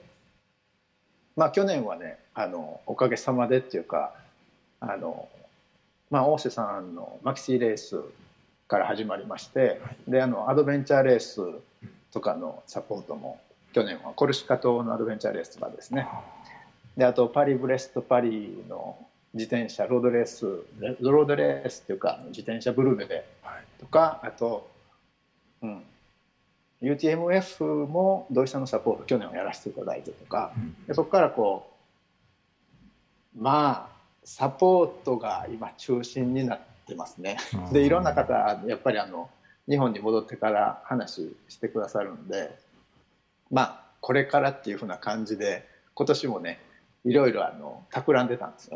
[1.36, 4.13] まあ、去年はねあのおかげさまでっていうか
[4.80, 5.30] あの、
[6.10, 8.02] まあ、大瀬さんのマキシーレース
[8.67, 11.41] から始まりまして、であのアドベンチャーレース
[12.12, 13.39] とかのサポートも
[13.74, 16.08] 去年はコルシカ島のアドベンチャーレースとかですね。
[16.98, 18.98] であとパリブレストパリの
[19.34, 20.46] 自転車ロードレース
[21.00, 23.63] ロードレースっていうか自転車ブルーベではい。
[23.80, 24.69] とかあと、
[25.62, 25.84] うん、
[26.82, 30.76] UTMF も土井さんのサポート去年はやらせていただいてとかうん。
[30.86, 31.67] でそこからこ
[33.36, 33.93] うまあ
[34.24, 37.38] サポートが今中心になってますね。
[37.72, 38.34] でいろんな方
[38.67, 39.30] やっぱりあの
[39.67, 42.56] 日本に戻ってから話してくださるんで
[43.50, 46.60] まあこれからっていうふうな感じで今年もね
[47.05, 48.67] いろいろあの企んでたんです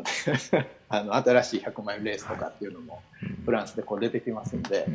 [0.52, 0.68] よね。
[0.88, 4.86] あの新しい100マイルレースとかっていうのもうんフランスでこう出てきますんで、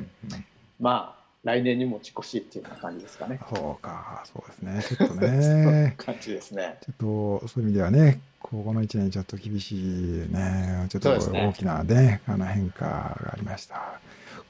[0.80, 3.40] まあ来年に持ち越しっていうような感じですかね。
[3.54, 4.98] そうかそうですね。
[4.98, 5.94] ちょっとね。
[5.98, 6.78] 感じですね。
[6.82, 9.76] ちょっとそういう意味ではねここの1年ちょっと厳し
[10.26, 14.00] いねちょっと大きなねあの変化がありました。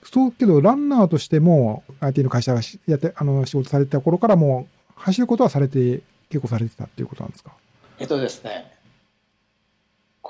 [0.03, 7.53] そうけどランナーとしても IT の会社がしやってあの仕事されてた頃からもう走ることはされて結構されてたっていうことなんですか？
[7.99, 8.72] えっとですね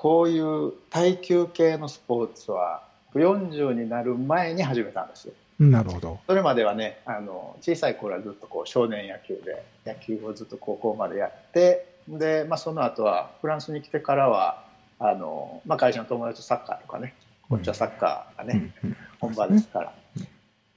[0.03, 5.33] こういう耐久系のスポーツは40になる前に始めたんですよ。
[5.61, 14.65] うんなるほどそれまではねあの小さい頃はずっとこう少年野球で野球をずっと高校までやってで、まあ、その後はフランスに来てからは
[14.99, 17.13] あの、まあ、会社の友達とサッカーとかね
[17.47, 19.93] こっちはサッカーがね、うんうん本場ですか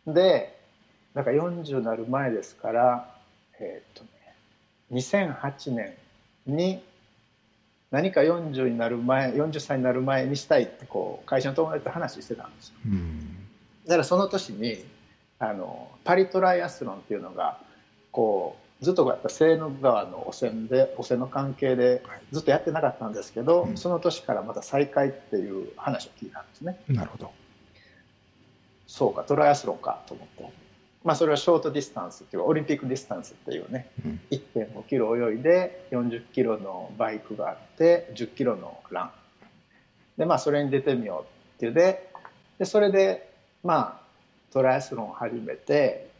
[0.07, 0.13] ら。
[0.15, 0.57] で
[1.15, 3.13] だから40になる前ですから
[3.59, 4.11] えーっとね
[4.93, 5.95] 2008年
[6.47, 6.81] に
[7.91, 12.75] 何か40になる前40歳になる前にしたいってこう会社の友達と話してたんですよ。
[12.87, 13.37] うん。
[13.87, 14.85] だからその年に
[15.39, 17.59] あのパリトライアスロンっていうのが
[18.11, 23.77] こうずっとやっぱセーヌ川の汚染で汚染の関係でずっとやってなかったんですけど、うん。
[23.77, 26.79] その年からまた再開っていう話を聞いたんですね。
[26.89, 27.31] なるほど。
[28.87, 30.53] そうかトライアスロンかと思って、
[31.07, 39.11] まあ、それはショートディスタンスっていうかオリンピックディスタンスっていうねうん1.5キロ泳いで40キロのバイクがあって10キロのラン
[40.19, 42.11] でまあそれに出てみようっていうで
[42.59, 43.31] でそれで
[43.63, 44.07] まあ
[44.53, 46.11] トライアスロンを始めて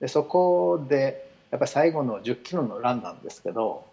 [0.00, 3.86] でそこでやっぱり最後の10キロのランなんですけど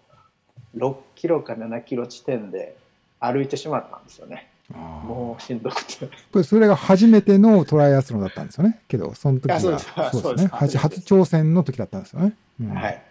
[0.75, 2.75] 6キロか7キロ地点で
[3.19, 4.49] 歩いてしまったんですよね。
[4.73, 6.07] もうしんどくて。
[6.31, 8.81] これそれが初めてのトライアスロンだったんですよね。
[8.87, 10.77] けど、その時が、そうです そうですね初。
[10.77, 12.35] 初挑戦の時だったんですよね。
[12.61, 13.01] うん、はい。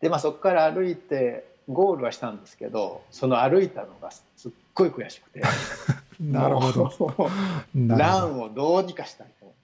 [0.00, 5.40] で、まあそこから歩いて、ゴールはしたんですけど、その歩いたのがすっごい悔しくて。
[6.20, 7.30] なるほど。
[7.74, 9.54] ランをどうにかしたいと思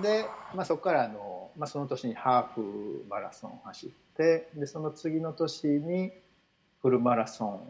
[0.00, 0.08] って。
[0.08, 6.12] で、まあそこからあの、まあその年にハーフマラソン走って、で、その次の年に
[6.80, 7.60] フルマラソン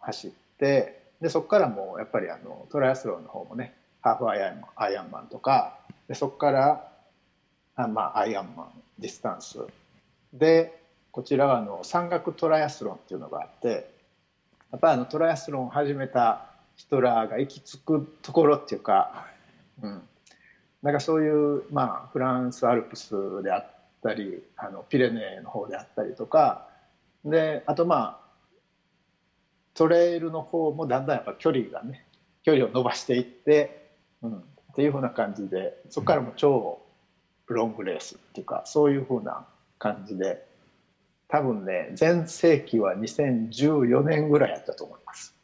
[0.00, 6.88] 走って、でそこからもうやっぱりあのトライアスロンの方もねハーフアイアンアイアンマンとかでそこから
[7.76, 9.58] あ、まあ、アイアンマンディスタンス。
[10.32, 10.80] で
[11.12, 13.88] こちらはあの山岳トライアスロンっていうのがあって
[14.72, 19.26] やっぱりあのトライアスロンを始めた人らが行き着くところっていうか、
[19.80, 20.02] うん、
[20.82, 23.70] なんかそういう、まあ、フランスアルプスであっ
[24.02, 26.66] たりあのピレネーの方であったりとか
[27.24, 28.23] であとまあ
[29.74, 32.06] トレイルの方もだんだんやっぱ距離がね
[32.44, 33.90] 距離を伸ばしていって、
[34.22, 34.40] うん、っ
[34.74, 36.80] ていうふうな感じでそこからも超
[37.46, 39.46] ロングレースっていうかそういうふうな
[39.78, 40.46] 感じで
[41.28, 45.34] 多分ね全盛期は2014年ぐらいやったと思います。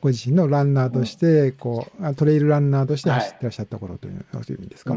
[0.00, 4.96] ご自身のランナーとして、こうトレイルランナーとして走ってらっしゃった頃という、はい、そういう意味ですか？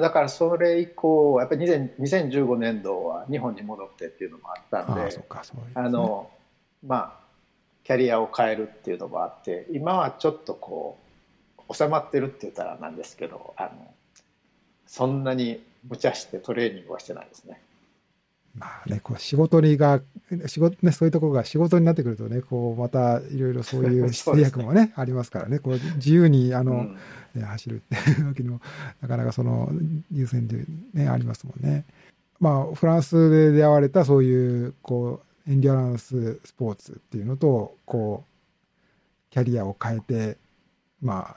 [0.00, 5.16] だからそれ以降やっぱり2015年度は日本に戻ってっていうのもあったんで
[5.74, 6.30] あの
[6.86, 7.24] まあ
[7.84, 10.98] キャリアを変えるっていうのもあって今はちょっとこ
[11.68, 13.70] う収まってるって言ったらなんですけどあの
[14.86, 17.60] そんなに無茶してトレーニングはしてないですね。
[18.56, 20.00] まあね、こう仕事にが
[20.46, 26.98] 仕事、ね、そういうところが仕事になってくるとねこうまたいろいろそういう 制約もねありますからねこう自由にあの、うん
[27.34, 28.60] ね、走るっていう時の
[29.00, 29.72] なかなかその
[30.12, 31.84] 優先で、ね、ありますもんね。
[32.38, 40.38] まあフランスで出会われたそういうこうエンデュアランススポーツっていうのとこうキャリアを変えて
[41.02, 41.36] ま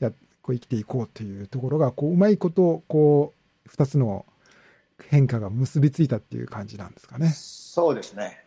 [0.00, 0.10] や
[0.42, 3.32] こう生きていこうというところがこううまいことこ
[3.64, 4.26] う2つの
[5.08, 7.28] 変化が結びついたっていう感じなんですかね。
[7.28, 8.42] そうですね。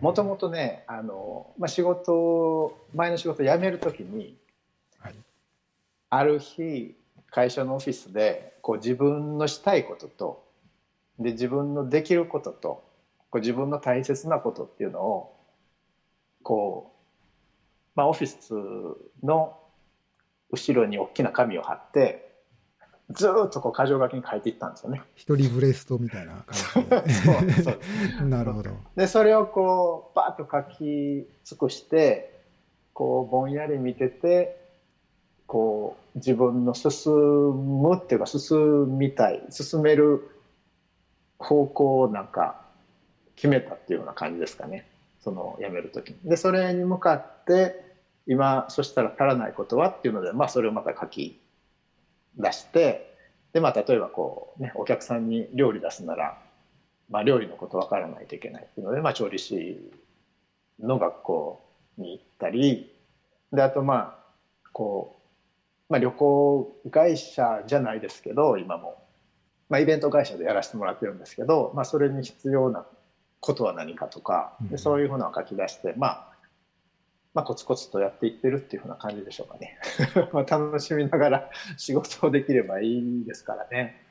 [0.00, 4.36] もともとね、あの、まあ、仕事、前の仕事辞めるときに、
[4.98, 5.14] はい、
[6.10, 6.94] ある日、
[7.30, 10.44] 会社のオフィスで、こう自分のしたいことと、
[11.18, 12.84] で、自分のできることと、
[13.30, 15.36] こう自分の大切なことっていうのを
[16.42, 18.52] こう、まあ、オフィス
[19.24, 19.56] の
[20.50, 22.30] 後ろに大きな紙を貼って
[23.10, 25.02] ずっとこう箇条書きに書いていったんですよね。
[25.16, 27.78] 一人ブレストみたいな感じで。
[28.24, 28.70] なるほど。
[28.96, 32.40] でそれをこうバーッと書き尽くして
[32.94, 34.60] こうぼんやり見てて
[35.46, 40.28] こう自分の進むっていうか進みたい進める
[41.38, 42.60] 方向をなんか
[43.40, 44.86] 決めたっていうような感じですかね
[45.18, 46.16] その辞める時に。
[46.28, 47.82] でそれに向かって
[48.26, 51.40] 今そしたら足らないことはっていうので、まあ、それをまた書き
[52.36, 53.16] 出して
[53.54, 56.38] で、まあ、例えばこう、ね、お客さんに料理出すなら、
[57.08, 59.78] まあ、料理のこと分からないといけないっていうので、まあ、調理師
[60.78, 61.64] の学校
[61.96, 62.94] に行ったり
[63.54, 64.30] であとまあ
[64.72, 65.16] こ
[65.88, 69.02] う、まあ、旅行会社じゃないですけど今も、
[69.70, 72.84] まあ、イベント会社でやらせてもらってるんですけど、まあ、それに必要な
[73.40, 76.28] ことは何かとかでそういうふうなのを書き出して、まあ、
[77.34, 79.78] まあコツコツとやっていってるっていうふうな感じでしょうかね。
[80.32, 84.04] まあ楽しみながら仕事をできればいいですからね。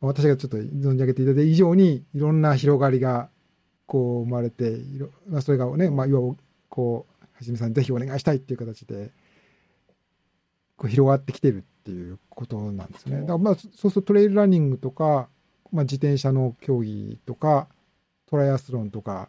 [0.00, 3.30] 私がちょっと存じ上げていただいた以上にいろんな広がりが
[3.86, 4.80] こう生まれて
[5.28, 6.34] まあ、それがね、まあ、いわば
[6.68, 9.10] こうはじめさんぜひお願いしたいっていう形で
[10.76, 13.20] こう広がってきてるっていうことなんですね。
[13.20, 15.28] だからまあそうするとトレイルランニングとか、
[15.72, 17.68] まあ、自転車の競技とか
[18.26, 19.28] トライアスロンとか、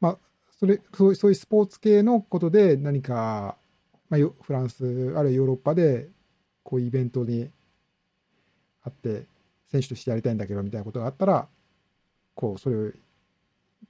[0.00, 0.18] まあ、
[0.58, 3.56] それそうそういうスポーツ系のことで何か、
[4.08, 6.08] まあ、フランスあるいはヨーロッパで
[6.62, 7.50] こういうイベントに
[8.82, 9.26] あって
[9.66, 11.48] 選手としてやりたいんだけどみたいなことがあったら
[12.34, 12.90] こうそれを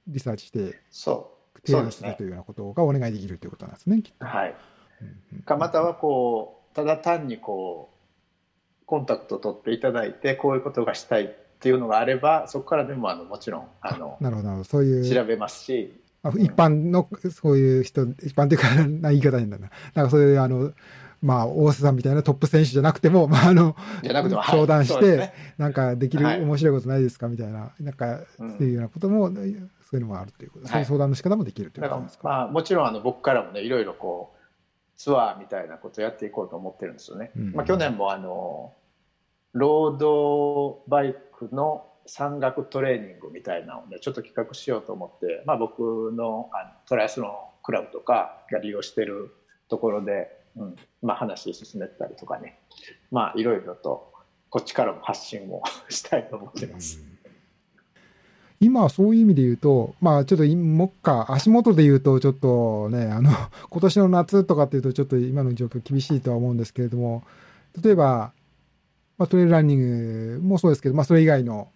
[0.07, 4.03] リサーチして提案するというようなことがお願いできるということなんですね。
[4.19, 4.55] はい、
[5.33, 11.35] うんかまたはこうただ単にこうコンタクトを取っていただいてこういうことがしたい
[11.65, 15.91] っていうのがあればそこからでもあのもちろんあのなるほどそういう調べますし、
[16.21, 19.71] まあ、一般のそういう人一般というかな言い方になるな。
[19.95, 20.73] なんかそういうあの
[21.21, 29.57] まあ、大瀬さんみたいなトップ選手じゃなくても、まあ、あの、相談して、なんかできる面白いことないですかみたいな、なんか、っていうようなことも、そうい
[29.93, 32.27] うのもあるということ、そういう相談の仕方もできるということですか。
[32.27, 34.35] まあ、もちろん、あの、僕からもね、いろいろこう、
[34.97, 37.31] ツアーみたいなことをやっていこうと思ってるんですよね。
[37.53, 38.73] まあ、去年も、あの、
[39.55, 47.31] ロードバイクの山岳トレーニングみたいなのをねちょっと企画しようと思って、まあ、僕のあのトライアスロン
[47.63, 49.33] クラブとかが利用してる
[49.69, 50.27] ところで、
[50.57, 52.59] うんまあ、話進めたりとかね
[53.11, 54.13] まあいろいろと
[54.49, 57.01] こっちからも発信を したいと思ってます。
[58.61, 63.29] 今そういう意味で言うと、まあちょっともっか、足元で言うとちょっとね、あの、
[63.69, 67.23] 今年の夏とかっていうとちょっと今の状況厳しいとは思うんですけれども、
[67.83, 68.31] 例えば、
[69.17, 71.69] まあトレイルランニングもそうですけど、まあそれ以外の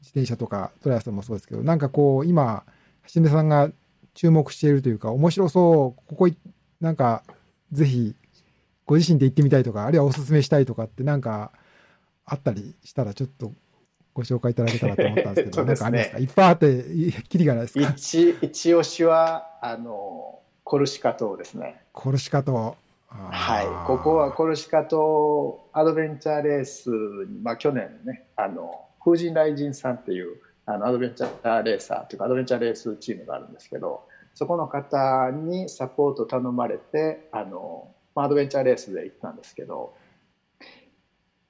[0.00, 2.64] 自転車とかトライアスもそうですけど、なんかこう今、
[3.14, 3.70] 橋根さんが
[4.14, 6.28] 注目しているというか、面白そう、ここ
[6.80, 7.22] なんか
[7.72, 8.14] ぜひ
[8.86, 11.50] ご自身で行ってみたいとか、あるいはお勧めしたいとかってなんか
[12.26, 13.52] あったりしたらちょっと
[14.12, 16.18] ご紹介いただけたらと思ったんですけど、 ね、なんかありますか？
[16.18, 16.84] いっぱいあって、
[17.28, 17.88] きりがないですか？
[17.96, 21.80] 一一押しは、あの、コルシカ島ですね。
[21.92, 22.76] コルシカ島。
[23.16, 30.36] はい、ここはコルシカ島アドベンチャーレースに、まあ、去年ね、あの風神雷神さんっていう
[30.66, 34.02] あのアドベンチャーレーサーというかアドベンチャーレースチームがあるんですけど
[34.34, 39.94] そこの方にサポート頼まれてあの、まあ、アドベンチャーレースで行ったんですけど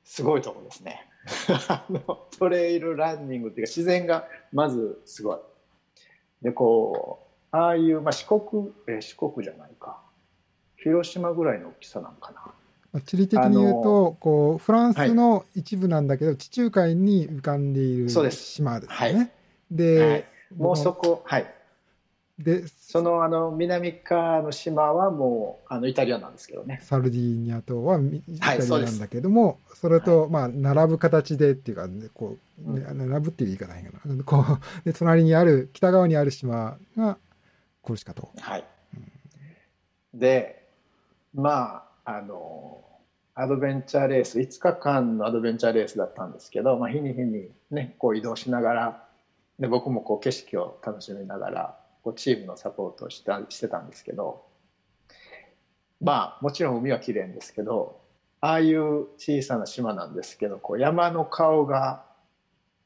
[0.04, 1.08] すごいとこですね。
[1.68, 5.38] あのトレイルランニングっていうか自然がまずすごい。
[6.42, 10.03] でこうああいう、まあ、四国え四国じゃないか
[10.84, 12.32] 広島ぐらいの大きさなんか
[12.92, 13.00] な。
[13.00, 18.68] 地理的に言うとこうフランスの一部なんだけど、はい、地中海に浮かんでいる島ですね。
[18.88, 19.30] はい、
[19.70, 20.24] で、はい、
[20.56, 21.46] もうそこはい。
[22.38, 26.80] でそのあの南側の島はもうあのイタリアなんですけどね。
[26.82, 34.24] サルディーニャ島はイタリアなんだけども、はい、それと、まあ並ぶ形でっていうか、ね、こう、ね、並ぶっていう言い方ないかな。
[34.24, 34.44] こ
[34.84, 37.18] うで隣にある北側にある島が
[37.82, 38.28] コルシカ島。
[38.40, 38.64] はい、
[40.12, 40.63] うん、で
[41.34, 42.84] まああの
[43.34, 49.04] アドベンチャーレース5日間のアドベンチャーレースだったんですけど、まあ、日に日にねこう移動しながら
[49.58, 54.44] で僕もこう景色を楽しみながらこうチームのサポートをしたしてたんですけど
[56.00, 58.00] まあもちろん海は綺麗ですけど
[58.40, 62.04] ああいう小さな島なんですけどこう山の顔が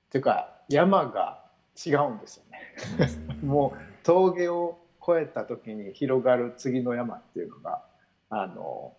[0.08, 1.44] っていうか山が
[1.84, 2.58] 違うんですよね。
[3.42, 7.82] もう峠を越えた時に広がる次の山っていうのが
[8.30, 8.94] あの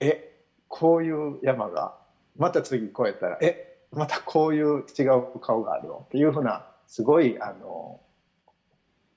[0.00, 1.96] えこういう山が
[2.36, 8.00] また次越えたらえまたこういう違う顔があるのっていうふうなすごいあの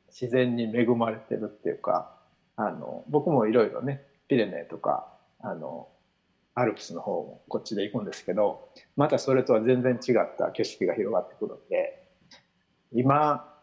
[0.10, 2.12] 自然に恵まれてるっていうか
[2.56, 5.08] あの僕もいろいろねピレネーとか
[5.42, 5.88] あの
[6.56, 12.06] アルプスの方もこっちで行くんですけどまたそれとは全然違った景色が広がってくるんで
[12.92, 13.54] 今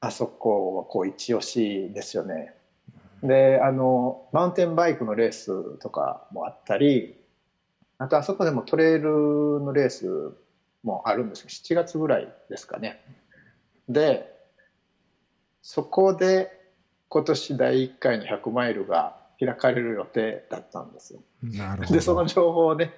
[0.00, 2.54] あそこはこう一押しですよね。
[3.22, 7.16] であのマウンテンバイクのレースとかもあったり
[7.98, 10.32] あとあそこでもトレイルのレース
[10.84, 13.00] もあるんですけど7月ぐらいですかね。
[13.88, 14.34] で
[15.62, 16.52] そこで
[17.08, 21.20] 今年第1回の100マイルが開かれる予定だったんですよ。
[21.90, 22.92] でその情報をね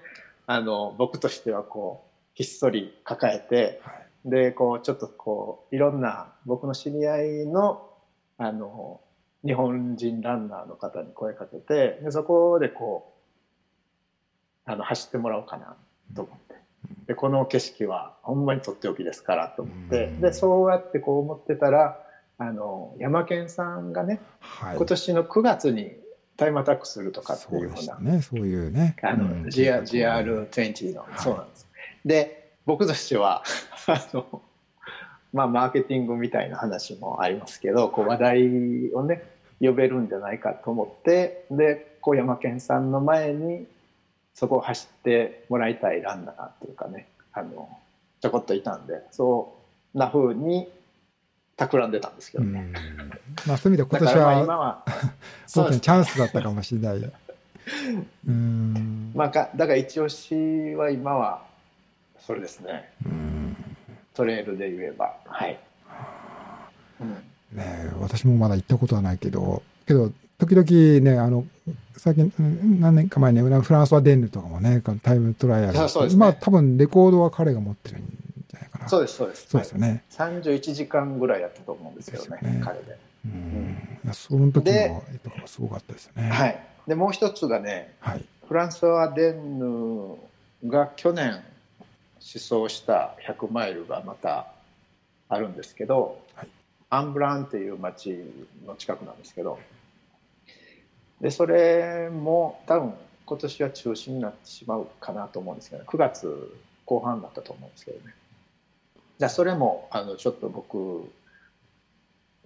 [0.47, 7.89] あの僕としてはこうひっそり抱えて、はい、でこうちょっとこういろんな僕の知り合いの
[8.37, 9.01] あの
[9.45, 13.15] 日本人ランナーの方に声かけてでそこでこ
[14.67, 15.77] うあの走ってもらおうかな
[16.15, 16.51] と思って。
[17.07, 20.07] でこの景色はほんまにとっておきですからと思って。
[20.21, 21.99] でそうやってこう思ってたら
[22.39, 25.93] あの山県さんがね、はい、今年の9月に
[26.41, 28.97] タイムアタックするとかっていうふうな、ね、そういうね。
[29.03, 31.69] あの、うん、GR、GR20 の、はい、そうなんです。
[32.07, 33.43] で、僕としては、
[33.87, 34.43] あの、
[35.33, 39.23] まあ、マーケティングみたいな話もありますけど、こう話題をね、
[39.61, 43.67] 呼べるんじゃないかと思って、で、こう山県さんの前に、
[44.35, 47.69] そこを走ってもらいたいランナーっていうかね、あの、
[48.21, 49.55] ちょこっといたんで、そ
[49.95, 50.69] んな風に
[51.57, 52.73] 企んでたんですけどね。
[53.47, 54.85] まあそういう意味で今年は、今は
[55.47, 57.13] チャンスだったかもしれない。
[58.27, 59.13] うん。
[59.15, 61.43] まあか、だから一押しは今は、
[62.19, 62.91] それですね。
[64.21, 65.17] トレイルで言えば。
[65.25, 65.59] はい。
[67.01, 71.47] うん、ね私もまだ行ったことはないけど、けど、時々ね、あの、
[71.97, 72.31] 最近、
[72.81, 75.89] 何年か前ね、フランスはデンヌとかもね、タイムトライアル。
[75.89, 78.01] そうですね、今多分レコードは彼が持ってるん
[78.79, 78.89] な。
[78.89, 79.47] そうです、そうです。
[79.49, 80.05] そうですよね。
[80.11, 82.99] 三十一時間ぐらいやったと思うんですけどね、ね彼で。
[83.25, 84.13] うん。
[84.13, 85.03] その時も
[85.47, 86.29] すごかったですね。
[86.29, 86.61] はい。
[86.87, 90.17] で、もう一つがね、はい、フランスはデンヌ
[90.67, 91.43] が去年
[92.21, 94.53] 思想した100マイルがまた
[95.29, 96.49] あるんですけど、はい、
[96.91, 98.17] アンブランっていう町
[98.67, 99.59] の近くなんですけど、
[101.21, 102.95] で、それも多分
[103.27, 108.15] 今年は中止になってしまうかなと思うんですけど、9月後半だったと思うんですけどね。
[109.21, 111.05] じゃそれもあのちょっと僕、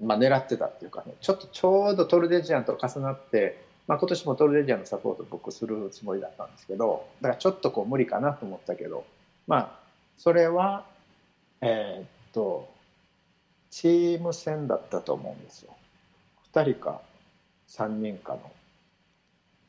[0.03, 9.05] まあ、狙ってたっていうかねちょっとちょうどトルデジアンと重なって、まあ、今年もトルデジアンのサポート僕するつもりだったんですけどだからちょっとこう無理かなと思ったけど
[9.47, 9.79] まあ
[10.17, 10.85] それは
[11.61, 12.69] えー、っと
[13.71, 15.75] チーム戦だったと思うんですよ。
[16.53, 17.01] 2人か
[17.69, 18.53] 3人かの。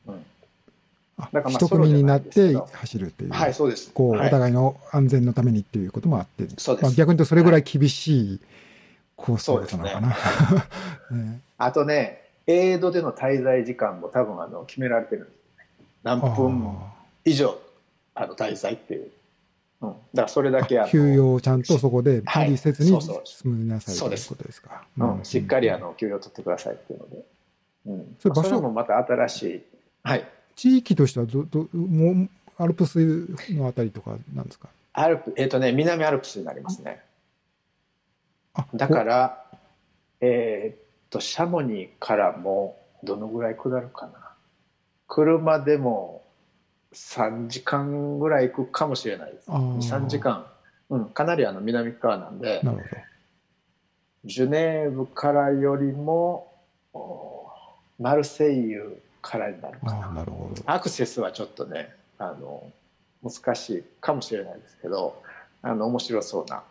[0.08, 0.26] うん
[1.18, 3.90] だからまあ一組になって走るっていう、はい、そうです。
[3.92, 6.82] こう、はい、お互いの安全のためにっていうこともあって、そうです。
[6.84, 8.40] まあ、逆に言うとそれぐらい厳しい
[9.16, 10.00] コースというなのか
[11.10, 11.16] な。
[11.16, 15.36] ね、あとね、エイドでの滞在時間も多分あの決められてるんです。
[16.02, 16.76] 何分
[17.24, 17.58] 以上
[18.14, 19.10] あの滞在っていう。
[19.82, 24.84] うん、だからそれだけあの休養をちゃんとそこで無理せずに進みなさいということですか。
[24.98, 27.24] うん、しっかりあの休養を取ってくださいっていうので。
[27.86, 29.62] うん、それ場所もまた新しい。
[30.02, 30.28] はい。
[30.56, 32.98] 地域としてはどどもアルプス
[33.50, 34.68] のあたりとかなんですか？
[34.94, 37.02] アルプえっ、ー、とね南アルプスになりますね。
[38.74, 39.44] だから
[40.20, 44.12] えっ、とシャモニーからもどのぐらい下るかな。
[45.06, 46.22] 車でも
[46.96, 50.46] 3時間ぐらい行くかもしれないです3時間、
[50.88, 52.62] うん、かなりあの南側なんで
[54.24, 56.52] ジュネーブからよりも
[57.98, 60.12] マルセイユからになるかな。
[60.12, 60.62] なるほど。
[60.66, 62.70] アクセスはちょっとねあの
[63.22, 65.20] 難しいかもしれないですけど
[65.62, 66.62] あの面白そうな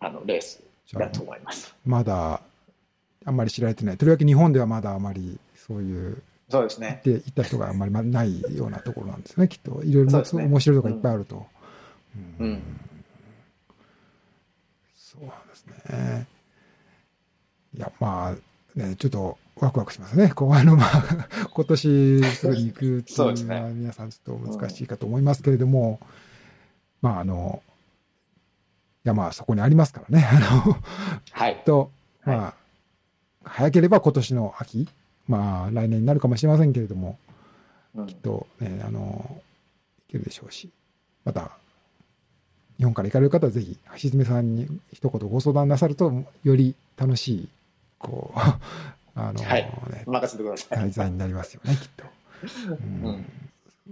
[0.00, 0.62] あのレース
[0.94, 1.74] だと思います。
[1.84, 2.40] まだ
[3.24, 3.96] あんまり知られてない。
[3.96, 6.22] とりわけ日本ではまだあまりそういう
[6.52, 7.00] そうですね。
[7.02, 9.82] で行った人があんまりないようなところなんですねきっと。
[9.82, 11.46] いろいろ、ね、面白いとこいっぱいあると、
[12.38, 12.62] うん、うん、
[14.94, 16.26] そうなんですね。
[17.74, 20.30] いやまあねちょっとワクワクしますね。
[20.34, 26.08] こう、あの、まあ、 今年すぐに行くっていうのは、皆さんちょっと難しいかと思いますけれども、ね
[27.02, 27.62] うん、まあ、あの、
[29.04, 30.26] いや、まあ、そこにありますからね。
[30.26, 30.76] あの、
[31.30, 31.62] はい。
[31.64, 31.92] と、
[32.24, 32.52] まあ、はい、
[33.44, 34.88] 早ければ今年の秋、
[35.28, 37.18] まあ、来年になるかもしれませんけれども、
[37.94, 39.00] うん、きっとね、あの、
[40.08, 40.70] 行けるでしょうし、
[41.24, 41.52] また、
[42.78, 46.12] 日本から行かれる方はぜひ、橋爪さんに一言ご相談なさると、
[46.42, 47.48] より楽しい、
[47.98, 48.38] こう、
[49.14, 49.70] あの、はい、
[50.06, 50.78] 任せてください。
[50.78, 52.04] 題材になりますよね、 きっと。
[52.70, 52.74] う
[53.10, 53.24] ん、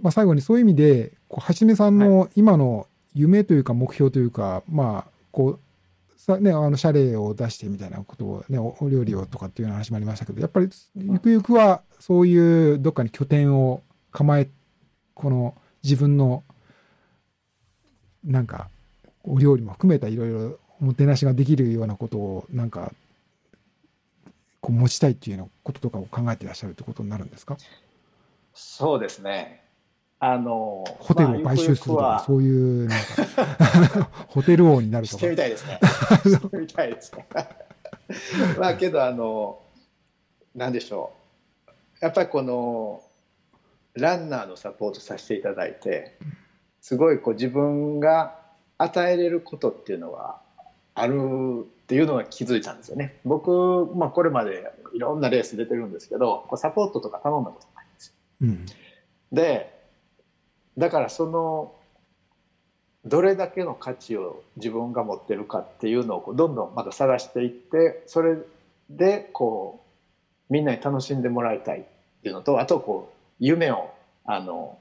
[0.01, 5.59] まあ、最後にそういう意味で、こうはじめさんの今の夢というか目標というか、まあ、こう、
[6.23, 14.47] さね、あの、謝礼を出してみたいなことをね、お料理をとかっていう話もありましたけど、やっぱり、ゆくゆくは、そういうどっかに拠点を構え、
[15.15, 16.43] この自分の、
[18.23, 18.69] なんか、
[19.23, 22.93] お料理も含めたいろいろおもてなしができるようなことを、なんか、
[24.61, 27.57] こう持ちたいっていうようなこととかを考えていらっしゃるってことになるんですか？
[28.53, 29.60] そうですね。
[30.23, 35.17] あのホテルを買収するとか、そういうなんかホテル王になるとか。
[35.17, 35.79] してみたいですね。
[36.23, 37.27] してみたいですね。
[38.59, 39.63] まあけどあの
[40.53, 41.11] なんでしょ
[41.67, 41.71] う。
[42.01, 43.01] やっぱりこの
[43.95, 46.15] ランナーのサポートさせていただいて、
[46.81, 48.35] すごいこう自分が
[48.77, 50.39] 与えれることっていうのは
[50.93, 51.15] ある
[51.61, 53.17] っていうのが気づいたんですよね。
[53.25, 58.13] 僕、まあ、これまでいろんなレース出てるんですけど、サポートとか頼んだことないんですよ。
[58.41, 58.65] うん、
[59.31, 59.80] で、
[60.77, 61.75] だからその、
[63.03, 68.37] どれだけの価値を自分が持ってるかっていうのをどんどんまた探していって、それ
[68.89, 69.83] でこ
[70.49, 71.83] う、みんなに楽しんでもらいたいっ
[72.21, 73.91] ていうのと、あとこう、夢を、
[74.25, 74.77] あの、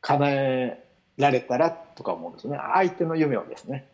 [0.00, 0.84] 叶え
[1.16, 2.58] られたらとか思うんですね。
[2.74, 3.86] 相手の夢をですね。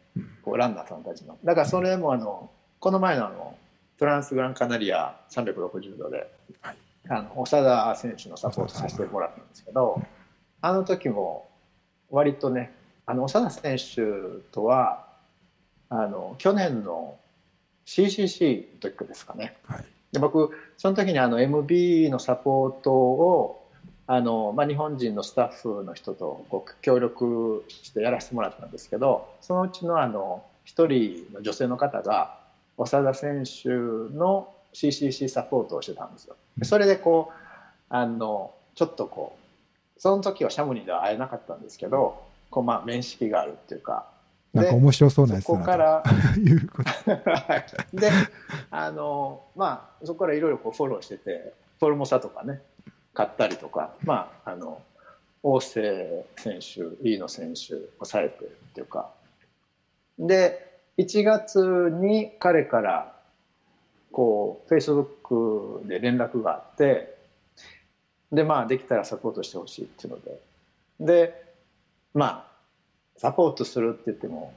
[0.42, 2.50] こうランナーさんたちのだからそれもあの
[2.80, 3.56] この前のあの
[3.98, 6.30] トランスグランカナリア360度で、
[6.60, 6.76] はい、
[7.08, 10.00] あの長田選手のサポートさせてもらったんですけど、
[10.60, 11.48] あの時も
[12.10, 12.72] 割とね
[13.06, 14.02] あの長田選手
[14.52, 15.04] とは
[15.90, 17.16] あの去年の
[17.86, 23.66] CCC の時ですかね、はい、で僕その時にあの MB のサポートを
[24.06, 32.38] あの、まあ、日本人のスタッフの人とこう協力してやらせてもらったんですけどそのうちのあの一人の女性の方が
[32.76, 36.36] 長田選手の CCC サポートをしてたんですよ。
[36.62, 37.34] それでこう
[37.88, 39.47] あのちょっとこう
[39.98, 44.06] その時はシャムニーでは会えなかったんですけどこうまあ面識があるっていうか。
[44.54, 46.02] なんか面白そうなやつそこから
[47.92, 48.10] で
[48.70, 52.62] あのまあそこからいろいろフォローしててフォルモサとかね
[53.12, 54.80] 買ったりとか、まあ、あの
[55.42, 59.10] 大瀬選手飯野選手抑えてっていうか。
[60.18, 63.14] で1月に彼から
[64.10, 67.17] こうフェイスブックで連絡があって
[68.32, 70.40] でまあできたらサポートしてほしいっていうので
[71.00, 71.44] で
[72.14, 72.48] まあ
[73.16, 74.54] サポートするって言っても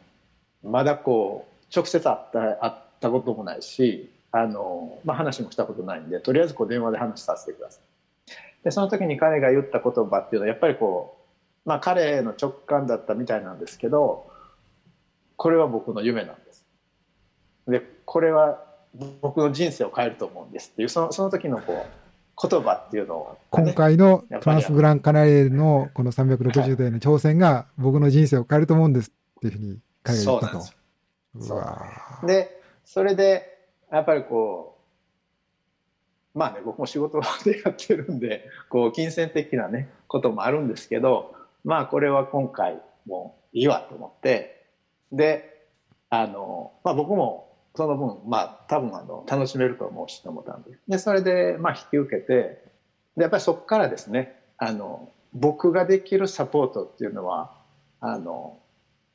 [0.64, 7.82] まだこう直接会った会ったこともないしあの、まあ、話もしたことないんでとりあえずこう電話で話させてください。
[8.64, 11.18] でその時に彼が言った言葉っていうのはやっぱりこ
[11.66, 14.30] う、まあ、彼の直感だったみたいなんですけど
[15.36, 16.66] これは僕の夢なんです。
[17.68, 18.64] でこれは
[19.22, 22.01] 僕の人生を変えると思うんですっていうそのその時のこう
[22.42, 30.62] 言葉っていうのを、ね、今回のトランスグランカナリエのこの360度への挑戦が僕の人生を変えると思うんですっていうふうに彼が言ったと。
[31.40, 31.56] そ
[32.24, 33.58] うでそれで
[33.92, 34.78] やっぱりこ
[36.36, 44.66] うまあね僕も仕事でやってるんでこう金銭的なねこともあるんですけどまあこれは今回もいいわと思って
[45.12, 45.66] で
[46.10, 50.72] あの、まあ、僕もその分まあ多分あの楽しめると思うしと思ったんで。
[50.88, 52.64] でそれでまあ引き受けて
[53.16, 57.52] でやっぱりそこからですねあの僕ができるサポートっていうのは
[58.00, 58.58] あの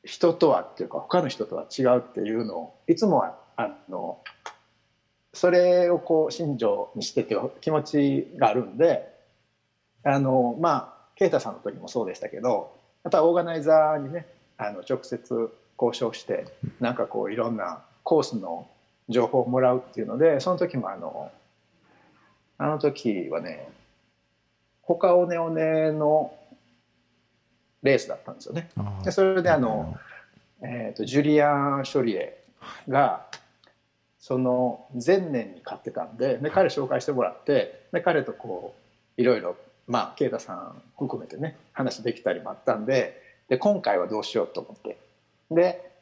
[0.04, 4.20] 人とはっていうか他の人とは違うっていうのをいつもはあの
[5.34, 9.12] それをこう信条にしてて気持ちがあるんで
[10.02, 12.72] あのまあ啓太さんの時もそうでしたけど
[13.04, 14.26] やっぱオーガナイザーにね
[14.57, 16.46] あの直接交渉して
[16.80, 18.68] なんかこういろんなコースの
[19.09, 21.32] 情報をもらうっていうのでその時もあの
[22.57, 23.68] あの時はね
[24.82, 26.32] 他オネオネの
[27.82, 28.70] レースだったんですよね。
[29.02, 29.96] でそれであの、
[30.62, 32.40] えーと、ジュリアン・ショリエ
[32.88, 33.26] が
[34.20, 38.72] その前年に買ってたんでで彼紹介してもらってで彼とこ
[39.18, 39.57] ういろいろ
[39.88, 44.96] まあ啓太さん含めてね話できたりもあったんでで今回はどうしようと思って。
[45.50, 45.95] で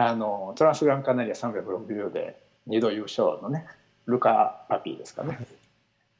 [0.00, 3.66] あのトランスグランカナリア360で2度優勝のね
[4.06, 5.40] ルカ・パピーですかね。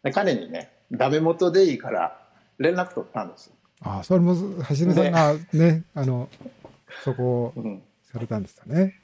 [0.03, 2.19] で彼にねダメ元でいいから
[2.59, 3.53] 連絡取ったんです
[3.83, 6.29] ああそれも橋野さんがねあの
[7.05, 9.01] そこをされたんですよね、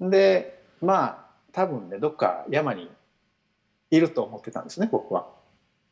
[0.00, 2.88] うん、でまあ多分ねどっか山に
[3.90, 5.28] いると思ってたんですね僕は。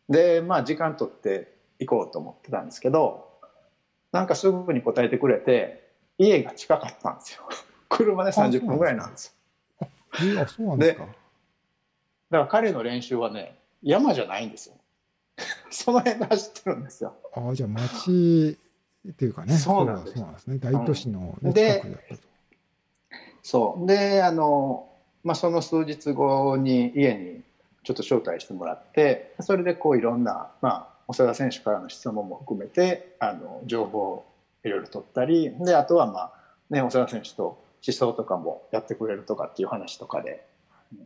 [0.09, 3.29] でまあ時間取って行こうと思ってたんですけど
[4.13, 7.43] なんかすぐに答えてくれて家が近かったんですよ
[7.93, 9.37] 車で30分ぐらいなんです
[9.81, 9.89] よ。
[10.35, 11.07] えあそうなんですか。
[11.07, 11.17] だか
[12.31, 14.77] ら彼の練習はね、山じゃないんですよ。
[15.71, 17.15] その辺で走ってるんですよ。
[17.35, 18.59] ああ、じゃあ町
[19.09, 19.55] っていうかね。
[19.55, 20.19] そうなんです。
[20.19, 20.59] ですね。
[20.59, 22.23] 大都市の、ね、うん、近くだったと。
[23.43, 23.87] そう。
[23.87, 24.89] で、あの、
[25.25, 27.43] まあ、その数日後に家に
[27.85, 34.25] ちょっと招待してもらって、それでこういろんな、まあ、長田選手からの質問も含めて、あの、情報を
[34.65, 36.33] いろいろ取ったり、で、あとはまあ、
[36.71, 40.45] ね、長田選手と思想とかもやってくれるとかっていう話とかで、
[40.93, 40.99] うん、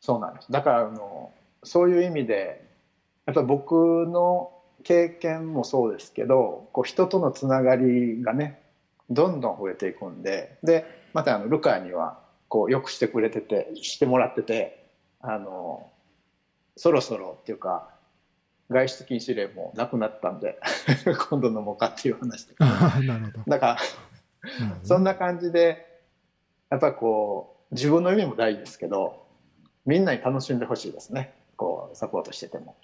[0.00, 0.50] そうなんです。
[0.50, 1.32] だからあの
[1.62, 2.68] そういう意味で
[3.26, 4.52] やっぱり僕の
[4.84, 8.60] 経験もそうですけどこう人とのつながりがね
[9.10, 10.58] どんどん増えていくんで。
[10.62, 14.86] でまたあのルカにはこうよくしてくれててしてもらってて
[15.20, 15.90] あの
[16.76, 17.88] そろそろっていうか
[18.68, 20.58] 外出禁止令もなくなったんで
[21.30, 22.54] 今度飲もうかっていう話で
[23.46, 23.76] だから
[24.82, 25.86] そんな感じで
[26.70, 29.26] やっぱりこう自分の意味も大事ですけど
[29.84, 31.34] みんなに楽しんでほしいですね。
[31.56, 32.76] こうサポートしてても。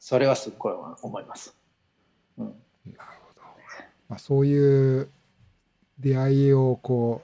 [0.00, 1.56] それはすっごい思います、
[2.36, 2.54] うん、なる
[3.26, 3.40] ほど、
[4.08, 5.10] まあ、そういう
[5.98, 7.22] 出会いをこ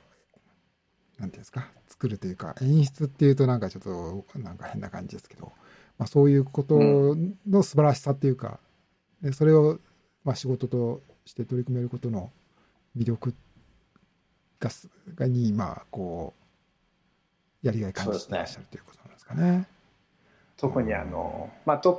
[1.16, 1.68] うなんていうんですか？
[1.86, 5.52] 作るというか演出っていうとなんかちょっとなんか変な感じですけど、
[5.98, 6.80] まあ、そういうこと
[7.48, 8.58] の素晴らしさっていうか、
[9.22, 9.78] うん、それを
[10.24, 12.32] まあ仕事として取り組めることの
[12.98, 13.34] 魅力
[14.64, 14.70] が
[15.14, 16.34] がにまあこ
[17.62, 19.68] うやりがい感じていらっしゃる、ということなんですかね。
[20.56, 21.94] 特にあの、まあ、トッ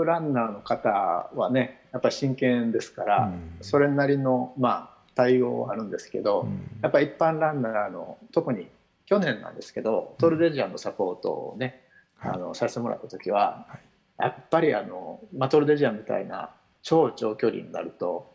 [0.00, 8.68] プランナーの方はねやっぱり真剣ですから、うん、それなりの、まあ、対応はあるんですけど、うん、やっぱり一般ランナーの特に
[9.06, 11.82] 去年なんですけどトルデジャーのサポートをね、
[12.24, 13.80] うん、あのさせてもらった時は、はい、
[14.18, 16.50] やっぱりあの、まあ、トルデジャーみたいな
[16.82, 18.34] 超長距離になると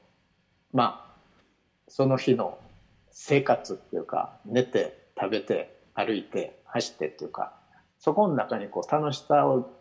[0.72, 1.16] まあ
[1.90, 2.58] その日の
[3.18, 7.54] 生活っていうか寝て食べて歩いて走ってっていうか
[7.98, 9.72] そこの中にこう楽しさを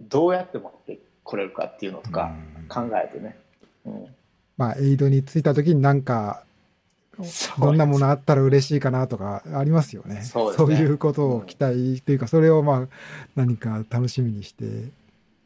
[0.00, 2.32] どうやって持ってこれるかっていうのとか
[2.68, 3.36] 考えてね、
[3.84, 4.06] うん、
[4.56, 6.44] まあエイドに着いた時になんか
[7.58, 10.22] どんなものあったら嬉しいかなとかありますよね。
[10.22, 12.88] そう、ね、いうことを期待というか、それをまあ
[13.36, 14.64] 何か楽しみにして、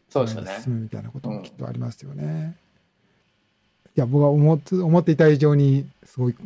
[0.09, 0.61] そうですね。
[0.63, 2.25] 進むみたいなこともきっとありますよね。
[2.25, 2.55] うん、い
[3.97, 6.37] や、僕は思って思っていた以上に、すごい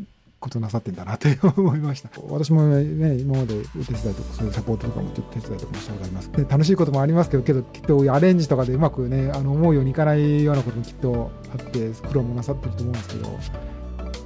[0.43, 2.11] ことなさってんだなと 思いました。
[2.29, 6.33] 私もね、今までお手伝いとかそういうサポートとかもちょっと手伝いとかもしたことあります。
[6.33, 13.29] で楽しいこともありますけど、けどきっとアレンジとかでうまくね、あの思うようにいかないようなこともきっとあって、苦労もなさってると思うんですけど、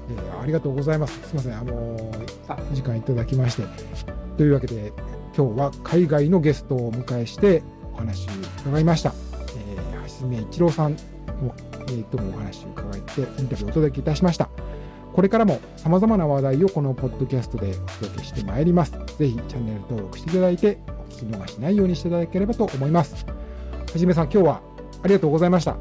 [0.09, 1.15] えーありがとうございます。
[1.15, 2.11] すみません、あの
[2.49, 3.65] あ時間いただきまして。
[4.37, 4.93] というわけで、
[5.37, 7.63] 今日は海外のゲストをお迎えして
[7.95, 8.31] お話を
[8.65, 9.13] 伺いました。
[9.57, 10.97] えー、橋爪一郎さんを、
[11.89, 14.49] えーともお話を伺って、インタビューをお届けいたしました。
[15.17, 18.93] これからも様々な話題をこのポッドキャストでお届けしてまいります。
[18.93, 23.25] ぜひチャンネル登録していただいて、お聞き逃しないようにしていただければと思います。
[23.25, 24.61] はじめさん、今日は
[25.03, 25.79] ありがとうございました。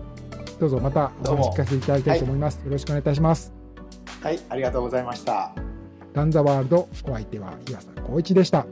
[0.57, 2.61] どうぞまたお話聞かせていただきたいと思います。
[2.63, 3.51] よろしくお願いいたします。
[4.21, 5.53] はい、ありがとうございました。
[6.13, 8.65] ランザワールド、お相手は岩佐光一でした。